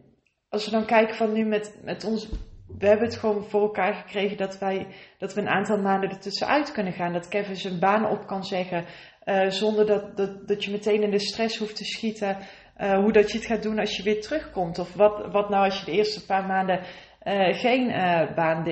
als 0.49 0.65
we 0.65 0.71
dan 0.71 0.85
kijken 0.85 1.15
van 1.15 1.33
nu 1.33 1.45
met, 1.45 1.79
met 1.83 2.03
ons, 2.03 2.29
we 2.77 2.87
hebben 2.87 3.07
het 3.07 3.17
gewoon 3.17 3.43
voor 3.43 3.61
elkaar 3.61 3.93
gekregen 3.93 4.37
dat 4.37 4.57
wij, 4.59 4.87
dat 5.17 5.33
we 5.33 5.41
een 5.41 5.49
aantal 5.49 5.81
maanden 5.81 6.09
ertussenuit 6.09 6.71
kunnen 6.71 6.93
gaan. 6.93 7.13
Dat 7.13 7.27
Kevin 7.27 7.55
zijn 7.55 7.79
baan 7.79 8.09
op 8.09 8.27
kan 8.27 8.43
zeggen, 8.43 8.85
uh, 9.25 9.49
zonder 9.49 9.85
dat, 9.85 10.17
dat, 10.17 10.47
dat 10.47 10.63
je 10.63 10.71
meteen 10.71 11.03
in 11.03 11.11
de 11.11 11.19
stress 11.19 11.57
hoeft 11.57 11.75
te 11.75 11.85
schieten. 11.85 12.37
Uh, 12.77 12.93
hoe 12.93 13.11
dat 13.11 13.31
je 13.31 13.37
het 13.37 13.47
gaat 13.47 13.63
doen 13.63 13.79
als 13.79 13.97
je 13.97 14.03
weer 14.03 14.21
terugkomt. 14.21 14.79
Of 14.79 14.93
wat, 14.93 15.31
wat 15.31 15.49
nou 15.49 15.65
als 15.65 15.79
je 15.79 15.85
de 15.85 15.91
eerste 15.91 16.25
paar 16.25 16.45
maanden 16.45 16.79
uh, 17.23 17.53
geen 17.53 17.87
baan 18.35 18.63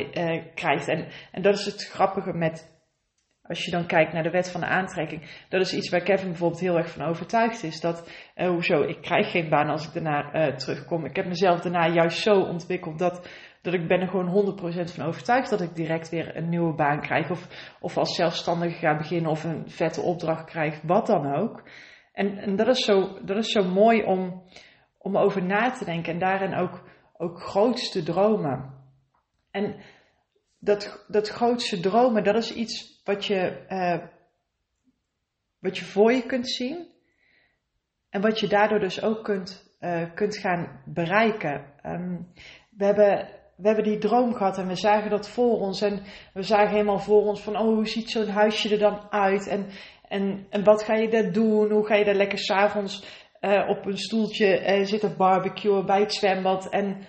krijgt. 0.53 0.88
En, 0.88 1.07
en 1.31 1.41
dat 1.41 1.53
is 1.53 1.65
het 1.65 1.88
grappige 1.88 2.33
met 2.33 2.72
als 3.41 3.65
je 3.65 3.72
dan 3.72 3.86
kijkt 3.86 4.13
naar 4.13 4.24
de 4.24 4.29
wet 4.29 4.51
van 4.51 4.62
de 4.62 4.67
aantrekking, 4.67 5.45
dat 5.50 5.62
is 5.62 5.74
iets 5.74 5.89
waar 5.89 6.01
Kevin 6.01 6.27
bijvoorbeeld 6.27 6.62
heel 6.62 6.77
erg 6.77 6.89
van 6.89 7.05
overtuigd 7.05 7.63
is. 7.63 7.79
Dat, 7.79 8.10
hoezo, 8.36 8.81
ik 8.81 9.01
krijg 9.01 9.31
geen 9.31 9.50
baan 9.50 9.69
als 9.69 9.88
ik 9.88 9.93
daarna 9.93 10.55
terugkom. 10.55 11.05
Ik 11.05 11.15
heb 11.15 11.25
mezelf 11.25 11.60
daarna 11.60 11.88
juist 11.88 12.17
zo 12.17 12.33
ontwikkeld 12.33 13.00
dat, 13.00 13.27
dat 13.63 13.74
ik 13.74 13.88
ben 13.88 14.01
er 14.01 14.08
gewoon 14.08 14.55
100% 14.60 14.93
van 14.93 15.05
overtuigd 15.05 15.50
dat 15.50 15.62
ik 15.62 15.75
direct 15.75 16.10
weer 16.10 16.36
een 16.36 16.50
nieuwe 16.50 16.75
baan 16.75 17.01
krijg. 17.01 17.29
Of, 17.29 17.48
of 17.79 17.98
als 17.98 18.15
zelfstandige 18.15 18.77
ga 18.77 18.98
beginnen 18.98 19.32
of 19.32 19.43
een 19.43 19.70
vette 19.70 20.01
opdracht 20.01 20.46
krijg, 20.46 20.82
wat 20.82 21.08
dan 21.08 21.36
ook. 21.36 21.63
En, 22.13 22.38
en 22.38 22.55
dat, 22.55 22.67
is 22.67 22.86
zo, 22.86 23.25
dat 23.25 23.38
is 23.38 23.51
zo 23.51 23.63
mooi 23.63 24.03
om, 24.03 24.43
om 24.98 25.17
over 25.17 25.43
na 25.43 25.72
te 25.72 25.86
denken 25.86 26.13
en 26.13 26.20
daarin 26.20 26.55
ook, 26.55 26.89
ook 27.17 27.41
groots 27.41 27.91
te 27.91 28.03
dromen. 28.03 28.74
En 29.51 29.75
dat, 30.60 31.05
dat 31.08 31.29
grootste 31.29 31.79
dromen, 31.79 32.24
dat 32.24 32.36
is 32.36 32.53
iets 32.53 33.01
wat 33.03 33.25
je, 33.25 33.65
uh, 33.70 34.08
wat 35.60 35.77
je 35.77 35.86
voor 35.86 36.12
je 36.12 36.25
kunt 36.25 36.50
zien. 36.50 36.91
En 38.10 38.22
wat 38.22 38.39
je 38.39 38.48
daardoor 38.48 38.79
dus 38.79 39.01
ook 39.01 39.24
kunt, 39.24 39.77
uh, 39.79 40.13
kunt 40.13 40.38
gaan 40.38 40.82
bereiken. 40.86 41.65
Um, 41.86 42.32
we, 42.77 42.86
hebben, 42.86 43.41
we 43.55 43.67
hebben 43.67 43.83
die 43.83 43.98
droom 43.98 44.33
gehad 44.33 44.57
en 44.57 44.67
we 44.67 44.75
zagen 44.75 45.10
dat 45.10 45.29
voor 45.29 45.60
ons. 45.60 45.81
En 45.81 46.01
we 46.33 46.43
zagen 46.43 46.72
helemaal 46.72 47.00
voor 47.00 47.22
ons 47.22 47.41
van, 47.41 47.57
oh, 47.57 47.74
hoe 47.75 47.88
ziet 47.88 48.10
zo'n 48.10 48.27
huisje 48.27 48.69
er 48.69 48.79
dan 48.79 49.12
uit? 49.12 49.48
En, 49.48 49.67
en, 50.07 50.48
en 50.50 50.63
wat 50.63 50.83
ga 50.83 50.95
je 50.95 51.10
daar 51.10 51.31
doen? 51.31 51.72
Hoe 51.72 51.86
ga 51.86 51.95
je 51.95 52.05
daar 52.05 52.15
lekker 52.15 52.39
s'avonds 52.39 53.05
uh, 53.41 53.69
op 53.69 53.86
een 53.86 53.98
stoeltje 53.98 54.77
uh, 54.79 54.86
zitten 54.86 55.17
barbecuen 55.17 55.86
bij 55.86 56.00
het 56.00 56.13
zwembad? 56.13 56.69
En 56.69 57.07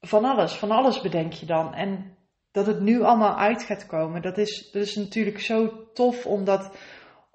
van 0.00 0.24
alles, 0.24 0.52
van 0.52 0.70
alles 0.70 1.00
bedenk 1.00 1.32
je 1.32 1.46
dan. 1.46 1.74
En 1.74 2.16
dat 2.50 2.66
het 2.66 2.80
nu 2.80 3.02
allemaal 3.02 3.36
uit 3.36 3.62
gaat 3.62 3.86
komen, 3.86 4.22
dat 4.22 4.38
is, 4.38 4.70
dat 4.72 4.82
is 4.82 4.94
natuurlijk 4.94 5.40
zo 5.40 5.90
tof 5.92 6.26
om 6.26 6.44
dat, 6.44 6.76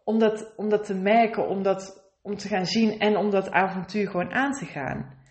om 0.03 0.19
dat, 0.19 0.53
om 0.55 0.69
dat 0.69 0.85
te 0.85 0.95
merken, 0.95 1.47
om, 1.47 1.63
dat, 1.63 2.11
om 2.21 2.35
te 2.35 2.47
gaan 2.47 2.65
zien 2.65 2.99
en 2.99 3.17
om 3.17 3.29
dat 3.29 3.51
avontuur 3.51 4.09
gewoon 4.09 4.33
aan 4.33 4.51
te 4.51 4.65
gaan. 4.65 5.21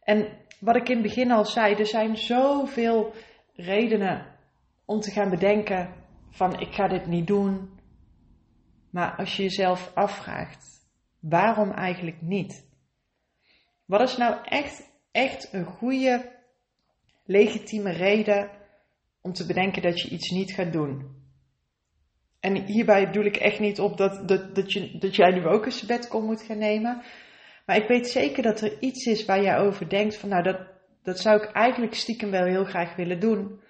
En 0.00 0.28
wat 0.60 0.76
ik 0.76 0.88
in 0.88 0.94
het 0.94 1.06
begin 1.06 1.30
al 1.30 1.44
zei, 1.44 1.74
er 1.74 1.86
zijn 1.86 2.16
zoveel 2.16 3.12
redenen 3.54 4.26
om 4.84 5.00
te 5.00 5.10
gaan 5.10 5.30
bedenken 5.30 5.94
van 6.30 6.60
ik 6.60 6.74
ga 6.74 6.88
dit 6.88 7.06
niet 7.06 7.26
doen. 7.26 7.78
Maar 8.90 9.16
als 9.16 9.36
je 9.36 9.42
jezelf 9.42 9.90
afvraagt, 9.94 10.88
waarom 11.20 11.70
eigenlijk 11.70 12.22
niet? 12.22 12.68
Wat 13.84 14.00
is 14.00 14.16
nou 14.16 14.36
echt, 14.44 14.90
echt 15.10 15.52
een 15.52 15.64
goede, 15.64 16.38
legitieme 17.24 17.90
reden 17.90 18.50
om 19.20 19.32
te 19.32 19.46
bedenken 19.46 19.82
dat 19.82 20.00
je 20.00 20.08
iets 20.08 20.30
niet 20.30 20.52
gaat 20.52 20.72
doen. 20.72 21.18
En 22.40 22.64
hierbij 22.64 23.06
bedoel 23.06 23.24
ik 23.24 23.36
echt 23.36 23.60
niet 23.60 23.80
op 23.80 23.96
dat, 23.96 24.28
dat, 24.28 24.54
dat, 24.54 24.72
je, 24.72 24.98
dat 24.98 25.16
jij 25.16 25.30
nu 25.30 25.46
ook 25.46 25.64
een 25.64 25.72
sabbatical 25.72 26.22
moet 26.22 26.42
gaan 26.42 26.58
nemen. 26.58 27.02
Maar 27.70 27.78
ik 27.78 27.88
weet 27.88 28.08
zeker 28.08 28.42
dat 28.42 28.60
er 28.60 28.80
iets 28.80 29.06
is 29.06 29.24
waar 29.24 29.42
jij 29.42 29.58
over 29.58 29.88
denkt 29.88 30.16
van 30.16 30.28
nou 30.28 30.42
dat, 30.42 30.58
dat 31.02 31.18
zou 31.18 31.42
ik 31.42 31.50
eigenlijk 31.50 31.94
stiekem 31.94 32.30
wel 32.30 32.44
heel 32.44 32.64
graag 32.64 32.96
willen 32.96 33.20
doen. 33.20 33.60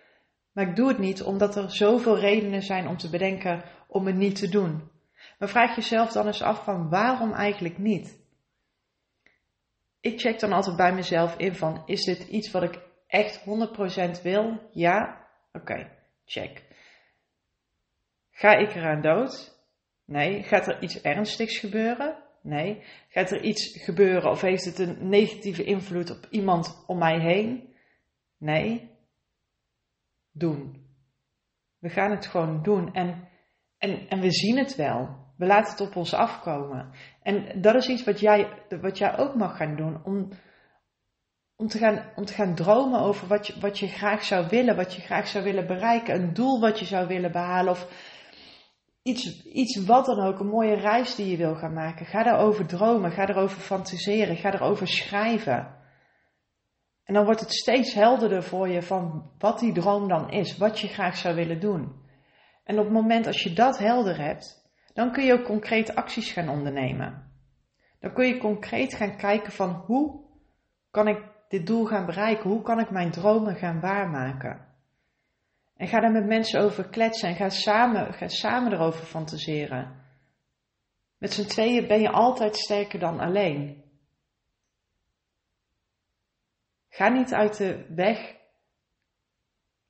Maar 0.52 0.68
ik 0.68 0.76
doe 0.76 0.88
het 0.88 0.98
niet 0.98 1.22
omdat 1.22 1.56
er 1.56 1.70
zoveel 1.70 2.18
redenen 2.18 2.62
zijn 2.62 2.88
om 2.88 2.96
te 2.96 3.10
bedenken 3.10 3.64
om 3.88 4.06
het 4.06 4.16
niet 4.16 4.36
te 4.36 4.48
doen. 4.48 4.90
Maar 5.38 5.48
vraag 5.48 5.74
jezelf 5.74 6.12
dan 6.12 6.26
eens 6.26 6.42
af 6.42 6.64
van 6.64 6.88
waarom 6.88 7.32
eigenlijk 7.32 7.78
niet? 7.78 8.18
Ik 10.00 10.20
check 10.20 10.40
dan 10.40 10.52
altijd 10.52 10.76
bij 10.76 10.94
mezelf 10.94 11.36
in 11.36 11.54
van 11.54 11.82
is 11.86 12.04
dit 12.04 12.28
iets 12.28 12.50
wat 12.50 12.62
ik 12.62 12.78
echt 13.06 13.44
100% 14.18 14.22
wil? 14.22 14.68
Ja, 14.72 15.26
Oké, 15.52 15.90
check. 16.24 16.62
Ga 18.30 18.56
ik 18.56 18.74
eraan 18.74 19.00
dood? 19.00 19.58
Nee. 20.04 20.42
Gaat 20.42 20.66
er 20.66 20.82
iets 20.82 21.00
ernstigs 21.00 21.58
gebeuren? 21.58 22.28
Nee. 22.42 22.82
Gaat 23.08 23.30
er 23.30 23.42
iets 23.42 23.82
gebeuren 23.82 24.30
of 24.30 24.40
heeft 24.40 24.64
het 24.64 24.78
een 24.78 25.08
negatieve 25.08 25.64
invloed 25.64 26.10
op 26.10 26.26
iemand 26.30 26.84
om 26.86 26.98
mij 26.98 27.20
heen? 27.20 27.74
Nee. 28.38 28.90
Doen. 30.32 30.88
We 31.78 31.88
gaan 31.88 32.10
het 32.10 32.26
gewoon 32.26 32.62
doen 32.62 32.94
en, 32.94 33.28
en, 33.78 34.08
en 34.08 34.20
we 34.20 34.30
zien 34.30 34.58
het 34.58 34.76
wel. 34.76 35.28
We 35.36 35.46
laten 35.46 35.70
het 35.70 35.80
op 35.80 35.96
ons 35.96 36.14
afkomen. 36.14 36.90
En 37.22 37.60
dat 37.60 37.74
is 37.74 37.88
iets 37.88 38.04
wat 38.04 38.20
jij, 38.20 38.48
wat 38.80 38.98
jij 38.98 39.18
ook 39.18 39.34
mag 39.34 39.56
gaan 39.56 39.76
doen. 39.76 40.04
Om, 40.04 40.28
om 41.56 41.66
te 41.66 41.78
gaan, 41.78 42.12
om 42.16 42.24
te 42.24 42.32
gaan 42.32 42.54
dromen 42.54 43.00
over 43.00 43.26
wat 43.26 43.46
je, 43.46 43.60
wat 43.60 43.78
je 43.78 43.88
graag 43.88 44.24
zou 44.24 44.46
willen, 44.48 44.76
wat 44.76 44.94
je 44.94 45.00
graag 45.00 45.26
zou 45.26 45.44
willen 45.44 45.66
bereiken, 45.66 46.14
een 46.14 46.34
doel 46.34 46.60
wat 46.60 46.78
je 46.78 46.84
zou 46.84 47.06
willen 47.06 47.32
behalen 47.32 47.72
of 47.72 48.09
iets, 49.02 49.44
iets 49.44 49.84
wat 49.84 50.06
dan 50.06 50.20
ook, 50.20 50.38
een 50.38 50.46
mooie 50.46 50.74
reis 50.74 51.14
die 51.14 51.30
je 51.30 51.36
wil 51.36 51.54
gaan 51.54 51.72
maken. 51.72 52.06
Ga 52.06 52.22
daarover 52.22 52.66
dromen, 52.66 53.12
ga 53.12 53.28
erover 53.28 53.60
fantaseren, 53.60 54.36
ga 54.36 54.54
erover 54.54 54.88
schrijven. 54.88 55.78
En 57.04 57.14
dan 57.14 57.24
wordt 57.24 57.40
het 57.40 57.52
steeds 57.52 57.94
helderder 57.94 58.42
voor 58.42 58.68
je 58.68 58.82
van 58.82 59.30
wat 59.38 59.58
die 59.58 59.72
droom 59.72 60.08
dan 60.08 60.30
is, 60.30 60.56
wat 60.56 60.78
je 60.78 60.88
graag 60.88 61.16
zou 61.16 61.34
willen 61.34 61.60
doen. 61.60 62.00
En 62.64 62.78
op 62.78 62.84
het 62.84 62.92
moment 62.92 63.26
als 63.26 63.42
je 63.42 63.52
dat 63.52 63.78
helder 63.78 64.18
hebt, 64.18 64.70
dan 64.94 65.12
kun 65.12 65.24
je 65.24 65.32
ook 65.32 65.44
concrete 65.44 65.94
acties 65.94 66.32
gaan 66.32 66.48
ondernemen. 66.48 67.32
Dan 68.00 68.12
kun 68.12 68.26
je 68.26 68.38
concreet 68.38 68.94
gaan 68.94 69.16
kijken 69.16 69.52
van 69.52 69.70
hoe 69.70 70.20
kan 70.90 71.08
ik 71.08 71.24
dit 71.48 71.66
doel 71.66 71.84
gaan 71.84 72.06
bereiken? 72.06 72.50
Hoe 72.50 72.62
kan 72.62 72.80
ik 72.80 72.90
mijn 72.90 73.10
dromen 73.10 73.54
gaan 73.54 73.80
waarmaken? 73.80 74.69
En 75.80 75.88
ga 75.88 76.00
daar 76.00 76.12
met 76.12 76.26
mensen 76.26 76.60
over 76.60 76.88
kletsen 76.88 77.28
en 77.28 77.34
ga 77.34 77.48
samen, 77.48 78.14
ga 78.14 78.28
samen 78.28 78.72
erover 78.72 79.04
fantaseren. 79.04 80.04
Met 81.18 81.32
z'n 81.32 81.46
tweeën 81.46 81.86
ben 81.86 82.00
je 82.00 82.10
altijd 82.10 82.56
sterker 82.56 82.98
dan 82.98 83.20
alleen. 83.20 83.84
Ga 86.88 87.08
niet 87.08 87.32
uit 87.32 87.56
de 87.56 87.94
weg 87.94 88.36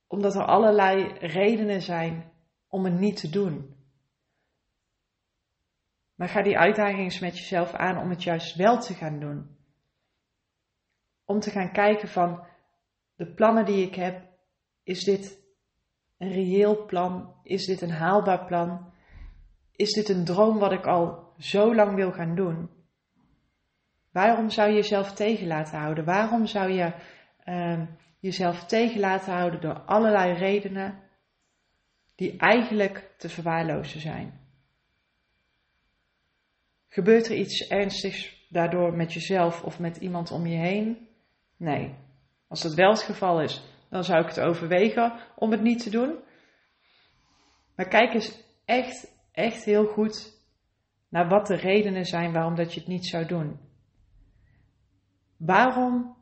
omdat 0.07 0.35
er 0.35 0.45
allerlei 0.45 1.17
redenen 1.19 1.81
zijn 1.81 2.31
om 2.67 2.85
het 2.85 2.99
niet 2.99 3.19
te 3.19 3.29
doen. 3.29 3.75
Maar 6.15 6.29
ga 6.29 6.41
die 6.41 6.57
uitdaging 6.57 6.99
eens 6.99 7.19
met 7.19 7.37
jezelf 7.37 7.73
aan 7.73 7.97
om 7.97 8.09
het 8.09 8.23
juist 8.23 8.55
wel 8.55 8.79
te 8.79 8.93
gaan 8.93 9.19
doen. 9.19 9.57
Om 11.25 11.39
te 11.39 11.49
gaan 11.51 11.71
kijken 11.71 12.09
van 12.09 12.45
de 13.15 13.33
plannen 13.33 13.65
die 13.65 13.85
ik 13.87 13.95
heb, 13.95 14.27
is 14.83 15.03
dit 15.03 15.40
een 16.21 16.31
reëel 16.31 16.85
plan? 16.85 17.33
Is 17.43 17.65
dit 17.65 17.81
een 17.81 17.91
haalbaar 17.91 18.45
plan? 18.45 18.93
Is 19.75 19.91
dit 19.93 20.09
een 20.09 20.25
droom 20.25 20.59
wat 20.59 20.71
ik 20.71 20.85
al 20.85 21.33
zo 21.37 21.75
lang 21.75 21.95
wil 21.95 22.11
gaan 22.11 22.35
doen? 22.35 22.69
Waarom 24.11 24.49
zou 24.49 24.69
je 24.69 24.75
jezelf 24.75 25.13
tegen 25.13 25.47
laten 25.47 25.77
houden? 25.77 26.05
Waarom 26.05 26.45
zou 26.45 26.71
je 26.71 26.93
uh, 27.45 27.81
jezelf 28.19 28.65
tegen 28.65 28.99
laten 28.99 29.33
houden 29.33 29.61
door 29.61 29.79
allerlei 29.79 30.33
redenen 30.33 30.99
die 32.15 32.37
eigenlijk 32.37 33.13
te 33.17 33.29
verwaarlozen 33.29 33.99
zijn? 33.99 34.39
Gebeurt 36.87 37.25
er 37.27 37.35
iets 37.35 37.67
ernstigs 37.67 38.47
daardoor 38.49 38.95
met 38.95 39.13
jezelf 39.13 39.63
of 39.63 39.79
met 39.79 39.97
iemand 39.97 40.31
om 40.31 40.45
je 40.45 40.57
heen? 40.57 41.07
Nee. 41.57 41.95
Als 42.47 42.61
dat 42.61 42.73
wel 42.73 42.89
het 42.89 43.01
geval 43.01 43.41
is, 43.41 43.63
dan 43.91 44.03
zou 44.03 44.21
ik 44.21 44.27
het 44.27 44.39
overwegen 44.39 45.13
om 45.35 45.51
het 45.51 45.61
niet 45.61 45.83
te 45.83 45.89
doen. 45.89 46.19
Maar 47.75 47.87
kijk 47.87 48.13
eens 48.13 48.43
echt, 48.65 49.21
echt 49.31 49.63
heel 49.63 49.85
goed 49.85 50.39
naar 51.09 51.29
wat 51.29 51.47
de 51.47 51.55
redenen 51.55 52.05
zijn 52.05 52.33
waarom 52.33 52.55
dat 52.55 52.73
je 52.73 52.79
het 52.79 52.89
niet 52.89 53.05
zou 53.05 53.25
doen. 53.25 53.59
Waarom 55.37 56.15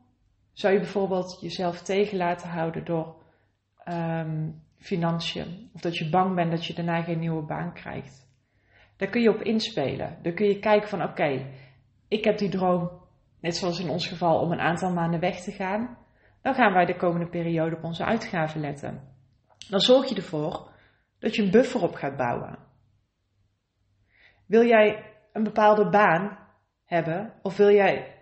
zou 0.52 0.72
je 0.72 0.80
bijvoorbeeld 0.80 1.38
jezelf 1.40 1.82
tegen 1.82 2.16
laten 2.16 2.48
houden 2.48 2.84
door 2.84 3.22
um, 3.88 4.62
financiën? 4.76 5.70
Of 5.72 5.80
dat 5.80 5.96
je 5.96 6.10
bang 6.10 6.34
bent 6.34 6.50
dat 6.50 6.66
je 6.66 6.74
daarna 6.74 7.02
geen 7.02 7.18
nieuwe 7.18 7.46
baan 7.46 7.72
krijgt? 7.72 8.28
Daar 8.96 9.08
kun 9.08 9.22
je 9.22 9.34
op 9.34 9.42
inspelen. 9.42 10.18
Dan 10.22 10.34
kun 10.34 10.46
je 10.46 10.58
kijken 10.58 10.88
van 10.88 11.02
oké, 11.02 11.46
ik 12.08 12.24
heb 12.24 12.38
die 12.38 12.48
droom, 12.48 12.90
net 13.40 13.56
zoals 13.56 13.80
in 13.80 13.88
ons 13.88 14.06
geval, 14.06 14.40
om 14.40 14.52
een 14.52 14.60
aantal 14.60 14.92
maanden 14.92 15.20
weg 15.20 15.40
te 15.40 15.52
gaan. 15.52 15.98
Dan 16.42 16.54
gaan 16.54 16.72
wij 16.72 16.84
de 16.84 16.96
komende 16.96 17.28
periode 17.28 17.76
op 17.76 17.84
onze 17.84 18.04
uitgaven 18.04 18.60
letten. 18.60 19.08
Dan 19.68 19.80
zorg 19.80 20.08
je 20.08 20.14
ervoor 20.14 20.70
dat 21.18 21.34
je 21.34 21.42
een 21.42 21.50
buffer 21.50 21.82
op 21.82 21.94
gaat 21.94 22.16
bouwen. 22.16 22.58
Wil 24.46 24.66
jij 24.66 25.14
een 25.32 25.42
bepaalde 25.42 25.88
baan 25.88 26.38
hebben 26.84 27.32
of 27.42 27.56
wil 27.56 27.70
jij 27.70 28.18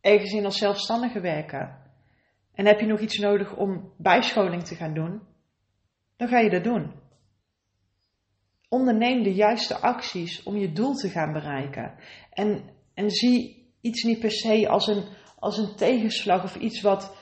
ergens 0.00 0.32
in 0.32 0.44
als 0.44 0.58
zelfstandige 0.58 1.20
werken 1.20 1.84
en 2.56 2.66
heb 2.66 2.80
je 2.80 2.86
nog 2.86 3.00
iets 3.00 3.18
nodig 3.18 3.56
om 3.56 3.92
bijscholing 3.98 4.64
te 4.64 4.74
gaan 4.74 4.94
doen, 4.94 5.22
dan 6.16 6.28
ga 6.28 6.38
je 6.38 6.50
dat 6.50 6.64
doen. 6.64 6.92
Onderneem 8.68 9.22
de 9.22 9.34
juiste 9.34 9.76
acties 9.76 10.42
om 10.42 10.56
je 10.56 10.72
doel 10.72 10.94
te 10.94 11.08
gaan 11.08 11.32
bereiken. 11.32 11.94
En, 12.30 12.70
en 12.94 13.10
zie 13.10 13.68
iets 13.80 14.02
niet 14.02 14.20
per 14.20 14.30
se 14.30 14.68
als 14.68 14.86
een, 14.86 15.04
als 15.38 15.58
een 15.58 15.74
tegenslag 15.74 16.44
of 16.44 16.56
iets 16.56 16.80
wat, 16.80 17.16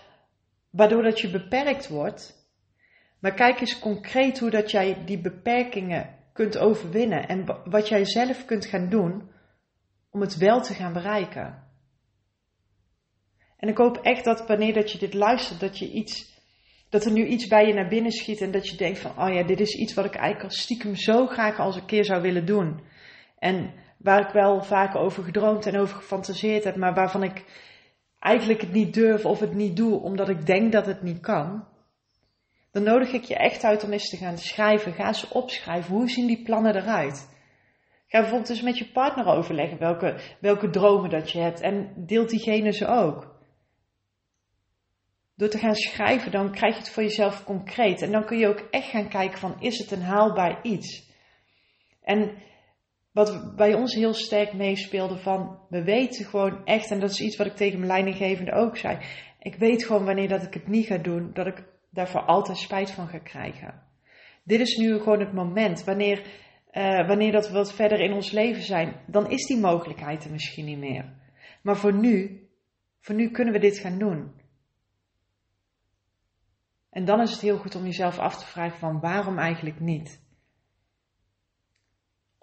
waardoor 0.70 1.02
dat 1.02 1.20
je 1.20 1.30
beperkt 1.30 1.88
wordt. 1.88 2.48
Maar 3.18 3.34
kijk 3.34 3.60
eens 3.60 3.78
concreet 3.78 4.38
hoe 4.38 4.50
dat 4.50 4.70
jij 4.70 5.04
die 5.04 5.20
beperkingen 5.20 6.18
kunt 6.32 6.58
overwinnen 6.58 7.28
en 7.28 7.44
wat 7.64 7.88
jij 7.88 8.04
zelf 8.04 8.44
kunt 8.44 8.66
gaan 8.66 8.88
doen 8.88 9.30
om 10.10 10.20
het 10.20 10.36
wel 10.36 10.60
te 10.60 10.74
gaan 10.74 10.92
bereiken. 10.92 11.62
En 13.56 13.68
ik 13.68 13.76
hoop 13.76 13.96
echt 13.96 14.24
dat 14.24 14.46
wanneer 14.46 14.74
dat 14.74 14.92
je 14.92 14.98
dit 14.98 15.14
luistert, 15.14 15.60
dat 15.60 15.78
je 15.78 15.90
iets, 15.90 16.42
dat 16.88 17.04
er 17.04 17.12
nu 17.12 17.26
iets 17.26 17.46
bij 17.46 17.66
je 17.66 17.74
naar 17.74 17.88
binnen 17.88 18.12
schiet 18.12 18.40
en 18.40 18.50
dat 18.50 18.68
je 18.68 18.76
denkt 18.76 18.98
van, 18.98 19.10
oh 19.10 19.34
ja, 19.34 19.42
dit 19.42 19.60
is 19.60 19.74
iets 19.74 19.94
wat 19.94 20.04
ik 20.04 20.14
eigenlijk 20.14 20.44
al 20.44 20.58
stiekem 20.58 20.96
zo 20.96 21.26
graag 21.26 21.58
als 21.58 21.76
een 21.76 21.86
keer 21.86 22.04
zou 22.04 22.22
willen 22.22 22.46
doen. 22.46 22.80
En 23.38 23.74
waar 23.98 24.26
ik 24.26 24.32
wel 24.32 24.62
vaak 24.62 24.94
over 24.94 25.24
gedroomd 25.24 25.66
en 25.66 25.78
over 25.78 25.96
gefantaseerd 25.96 26.64
heb, 26.64 26.76
maar 26.76 26.94
waarvan 26.94 27.22
ik 27.22 27.44
eigenlijk 28.24 28.60
het 28.60 28.72
niet 28.72 28.94
durf 28.94 29.24
of 29.24 29.40
het 29.40 29.54
niet 29.54 29.76
doe, 29.76 30.00
omdat 30.00 30.28
ik 30.28 30.46
denk 30.46 30.72
dat 30.72 30.86
het 30.86 31.02
niet 31.02 31.20
kan. 31.20 31.64
Dan 32.70 32.82
nodig 32.82 33.12
ik 33.12 33.24
je 33.24 33.36
echt 33.36 33.64
uit 33.64 33.84
om 33.84 33.92
eens 33.92 34.08
te 34.08 34.16
gaan 34.16 34.38
schrijven. 34.38 34.92
Ga 34.92 35.06
eens 35.06 35.28
opschrijven. 35.28 35.94
Hoe 35.94 36.08
zien 36.08 36.26
die 36.26 36.42
plannen 36.42 36.76
eruit? 36.76 37.28
Ga 38.06 38.20
bijvoorbeeld 38.20 38.50
eens 38.50 38.62
met 38.62 38.78
je 38.78 38.90
partner 38.90 39.26
overleggen 39.26 39.78
welke, 39.78 40.20
welke 40.40 40.70
dromen 40.70 41.10
dat 41.10 41.30
je 41.30 41.40
hebt 41.40 41.60
en 41.60 42.04
deelt 42.06 42.30
diegene 42.30 42.72
ze 42.72 42.86
ook. 42.86 43.36
Door 45.36 45.48
te 45.48 45.58
gaan 45.58 45.74
schrijven, 45.74 46.30
dan 46.30 46.52
krijg 46.52 46.74
je 46.74 46.80
het 46.80 46.90
voor 46.90 47.02
jezelf 47.02 47.44
concreet. 47.44 48.02
En 48.02 48.12
dan 48.12 48.24
kun 48.24 48.38
je 48.38 48.48
ook 48.48 48.68
echt 48.70 48.88
gaan 48.88 49.08
kijken 49.08 49.38
van, 49.38 49.60
is 49.60 49.78
het 49.78 49.90
een 49.90 50.02
haalbaar 50.02 50.62
iets? 50.62 51.12
En 52.02 52.42
wat 53.14 53.56
bij 53.56 53.74
ons 53.74 53.94
heel 53.94 54.14
sterk 54.14 54.52
meespeelde 54.52 55.18
van, 55.18 55.58
we 55.68 55.82
weten 55.82 56.24
gewoon 56.24 56.64
echt, 56.64 56.90
en 56.90 57.00
dat 57.00 57.10
is 57.10 57.20
iets 57.20 57.36
wat 57.36 57.46
ik 57.46 57.56
tegen 57.56 57.78
mijn 57.78 57.90
leidinggevende 57.90 58.52
ook 58.52 58.76
zei. 58.76 58.98
Ik 59.38 59.54
weet 59.54 59.84
gewoon 59.84 60.04
wanneer 60.04 60.28
dat 60.28 60.42
ik 60.42 60.54
het 60.54 60.66
niet 60.66 60.86
ga 60.86 60.98
doen, 60.98 61.30
dat 61.32 61.46
ik 61.46 61.64
daarvoor 61.90 62.20
altijd 62.20 62.58
spijt 62.58 62.90
van 62.90 63.08
ga 63.08 63.18
krijgen. 63.18 63.82
Dit 64.44 64.60
is 64.60 64.76
nu 64.76 64.98
gewoon 64.98 65.20
het 65.20 65.32
moment. 65.32 65.84
Wanneer, 65.84 66.18
uh, 66.72 67.06
wanneer 67.06 67.32
dat 67.32 67.48
we 67.48 67.54
wat 67.54 67.74
verder 67.74 68.00
in 68.00 68.12
ons 68.12 68.30
leven 68.30 68.62
zijn, 68.62 69.00
dan 69.06 69.30
is 69.30 69.46
die 69.46 69.60
mogelijkheid 69.60 70.24
er 70.24 70.30
misschien 70.30 70.64
niet 70.64 70.78
meer. 70.78 71.12
Maar 71.62 71.76
voor 71.76 71.94
nu, 71.94 72.46
voor 73.00 73.14
nu 73.14 73.30
kunnen 73.30 73.52
we 73.52 73.60
dit 73.60 73.78
gaan 73.78 73.98
doen. 73.98 74.32
En 76.90 77.04
dan 77.04 77.20
is 77.20 77.30
het 77.30 77.40
heel 77.40 77.58
goed 77.58 77.74
om 77.74 77.84
jezelf 77.84 78.18
af 78.18 78.38
te 78.38 78.46
vragen 78.46 78.78
van 78.78 79.00
waarom 79.00 79.38
eigenlijk 79.38 79.80
niet? 79.80 80.23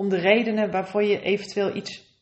Om 0.02 0.10
de 0.10 0.20
redenen 0.20 0.72
waarvoor 0.72 1.04
je 1.04 1.22
eventueel 1.22 1.76
iets 1.76 2.20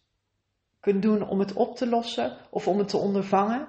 kunt 0.80 1.02
doen 1.02 1.28
om 1.28 1.40
het 1.40 1.54
op 1.54 1.76
te 1.76 1.88
lossen 1.88 2.38
of 2.50 2.68
om 2.68 2.78
het 2.78 2.88
te 2.88 2.98
ondervangen. 2.98 3.68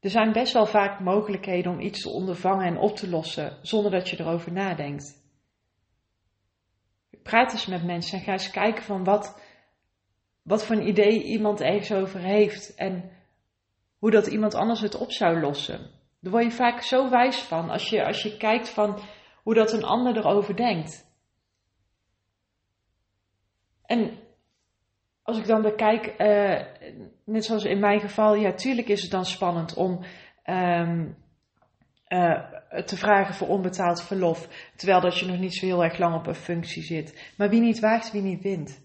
Er 0.00 0.10
zijn 0.10 0.32
best 0.32 0.52
wel 0.52 0.66
vaak 0.66 1.00
mogelijkheden 1.00 1.72
om 1.72 1.80
iets 1.80 2.02
te 2.02 2.08
ondervangen 2.08 2.66
en 2.66 2.78
op 2.78 2.96
te 2.96 3.08
lossen 3.08 3.58
zonder 3.62 3.90
dat 3.90 4.08
je 4.08 4.20
erover 4.20 4.52
nadenkt. 4.52 5.24
Praat 7.22 7.52
eens 7.52 7.66
met 7.66 7.84
mensen 7.84 8.18
en 8.18 8.24
ga 8.24 8.32
eens 8.32 8.50
kijken 8.50 8.82
van 8.82 9.04
wat, 9.04 9.42
wat 10.42 10.64
voor 10.64 10.76
een 10.76 10.88
idee 10.88 11.22
iemand 11.22 11.60
ergens 11.60 11.92
over 11.92 12.20
heeft 12.20 12.74
en 12.74 13.10
hoe 13.98 14.10
dat 14.10 14.26
iemand 14.26 14.54
anders 14.54 14.80
het 14.80 14.94
op 14.94 15.12
zou 15.12 15.40
lossen. 15.40 15.90
Daar 16.20 16.32
word 16.32 16.44
je 16.44 16.50
vaak 16.50 16.82
zo 16.82 17.10
wijs 17.10 17.38
van 17.38 17.70
als 17.70 17.88
je, 17.88 18.04
als 18.04 18.22
je 18.22 18.36
kijkt 18.36 18.68
van 18.68 19.00
hoe 19.42 19.54
dat 19.54 19.72
een 19.72 19.84
ander 19.84 20.16
erover 20.16 20.56
denkt. 20.56 21.05
En 23.86 24.10
als 25.22 25.38
ik 25.38 25.46
dan 25.46 25.62
bekijk, 25.62 26.14
uh, 26.18 26.60
net 27.24 27.44
zoals 27.44 27.64
in 27.64 27.80
mijn 27.80 28.00
geval, 28.00 28.34
ja, 28.34 28.52
tuurlijk 28.52 28.88
is 28.88 29.02
het 29.02 29.10
dan 29.10 29.26
spannend 29.26 29.74
om 29.74 30.04
um, 30.44 31.16
uh, 32.08 32.42
te 32.84 32.96
vragen 32.96 33.34
voor 33.34 33.48
onbetaald 33.48 34.02
verlof, 34.02 34.48
terwijl 34.76 35.00
dat 35.00 35.18
je 35.18 35.26
nog 35.26 35.38
niet 35.38 35.54
zo 35.54 35.66
heel 35.66 35.84
erg 35.84 35.98
lang 35.98 36.14
op 36.14 36.26
een 36.26 36.34
functie 36.34 36.82
zit. 36.82 37.32
Maar 37.36 37.48
wie 37.48 37.60
niet 37.60 37.80
waagt, 37.80 38.12
wie 38.12 38.22
niet 38.22 38.42
wint. 38.42 38.84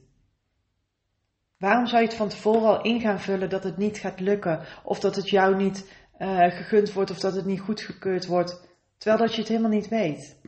Waarom 1.58 1.86
zou 1.86 2.02
je 2.02 2.08
het 2.08 2.18
van 2.18 2.30
tevoren 2.30 2.68
al 2.68 2.82
in 2.82 3.00
gaan 3.00 3.20
vullen 3.20 3.50
dat 3.50 3.64
het 3.64 3.78
niet 3.78 3.98
gaat 3.98 4.20
lukken, 4.20 4.66
of 4.84 5.00
dat 5.00 5.16
het 5.16 5.30
jou 5.30 5.56
niet 5.56 6.06
uh, 6.20 6.38
gegund 6.38 6.94
wordt 6.94 7.12
of 7.12 7.20
dat 7.20 7.36
het 7.36 7.46
niet 7.46 7.60
goedgekeurd 7.60 8.26
wordt, 8.26 8.68
terwijl 8.98 9.22
dat 9.22 9.34
je 9.34 9.40
het 9.40 9.50
helemaal 9.50 9.72
niet 9.72 9.88
weet. 9.88 10.40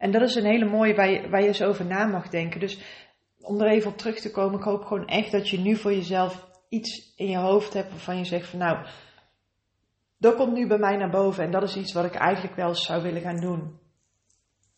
En 0.00 0.10
dat 0.10 0.22
is 0.22 0.34
een 0.34 0.44
hele 0.44 0.64
mooie 0.64 0.94
waar 0.94 1.10
je, 1.10 1.28
je 1.30 1.46
eens 1.46 1.62
over 1.62 1.86
na 1.86 2.06
mag 2.06 2.28
denken. 2.28 2.60
Dus 2.60 2.80
om 3.40 3.60
er 3.60 3.70
even 3.70 3.90
op 3.90 3.96
terug 3.96 4.20
te 4.20 4.30
komen, 4.30 4.58
ik 4.58 4.64
hoop 4.64 4.84
gewoon 4.84 5.06
echt 5.06 5.32
dat 5.32 5.48
je 5.48 5.58
nu 5.58 5.76
voor 5.76 5.92
jezelf 5.92 6.48
iets 6.68 7.14
in 7.16 7.28
je 7.28 7.36
hoofd 7.36 7.72
hebt 7.72 7.90
waarvan 7.90 8.18
je 8.18 8.24
zegt 8.24 8.48
van 8.48 8.58
nou, 8.58 8.86
dat 10.18 10.36
komt 10.36 10.52
nu 10.52 10.66
bij 10.66 10.78
mij 10.78 10.96
naar 10.96 11.10
boven 11.10 11.44
en 11.44 11.50
dat 11.50 11.62
is 11.62 11.76
iets 11.76 11.92
wat 11.92 12.04
ik 12.04 12.14
eigenlijk 12.14 12.56
wel 12.56 12.68
eens 12.68 12.86
zou 12.86 13.02
willen 13.02 13.22
gaan 13.22 13.40
doen. 13.40 13.78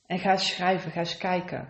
En 0.06 0.18
ga 0.18 0.30
eens 0.30 0.48
schrijven, 0.48 0.90
ga 0.90 0.98
eens 0.98 1.16
kijken. 1.16 1.68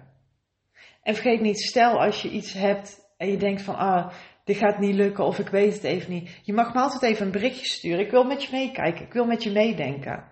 En 1.03 1.15
vergeet 1.15 1.41
niet, 1.41 1.61
stel 1.61 2.01
als 2.01 2.23
je 2.23 2.31
iets 2.31 2.53
hebt 2.53 3.13
en 3.17 3.29
je 3.29 3.37
denkt 3.37 3.63
van 3.63 3.77
ah, 3.77 4.13
dit 4.45 4.57
gaat 4.57 4.79
niet 4.79 4.95
lukken 4.95 5.25
of 5.25 5.39
ik 5.39 5.49
weet 5.49 5.75
het 5.75 5.85
even 5.85 6.13
niet. 6.13 6.41
Je 6.43 6.53
mag 6.53 6.75
me 6.75 6.81
altijd 6.81 7.03
even 7.03 7.27
een 7.27 7.33
berichtje 7.33 7.67
sturen. 7.67 8.05
Ik 8.05 8.11
wil 8.11 8.25
met 8.25 8.43
je 8.43 8.49
meekijken. 8.53 9.05
Ik 9.05 9.13
wil 9.13 9.25
met 9.25 9.43
je 9.43 9.53
meedenken. 9.53 10.32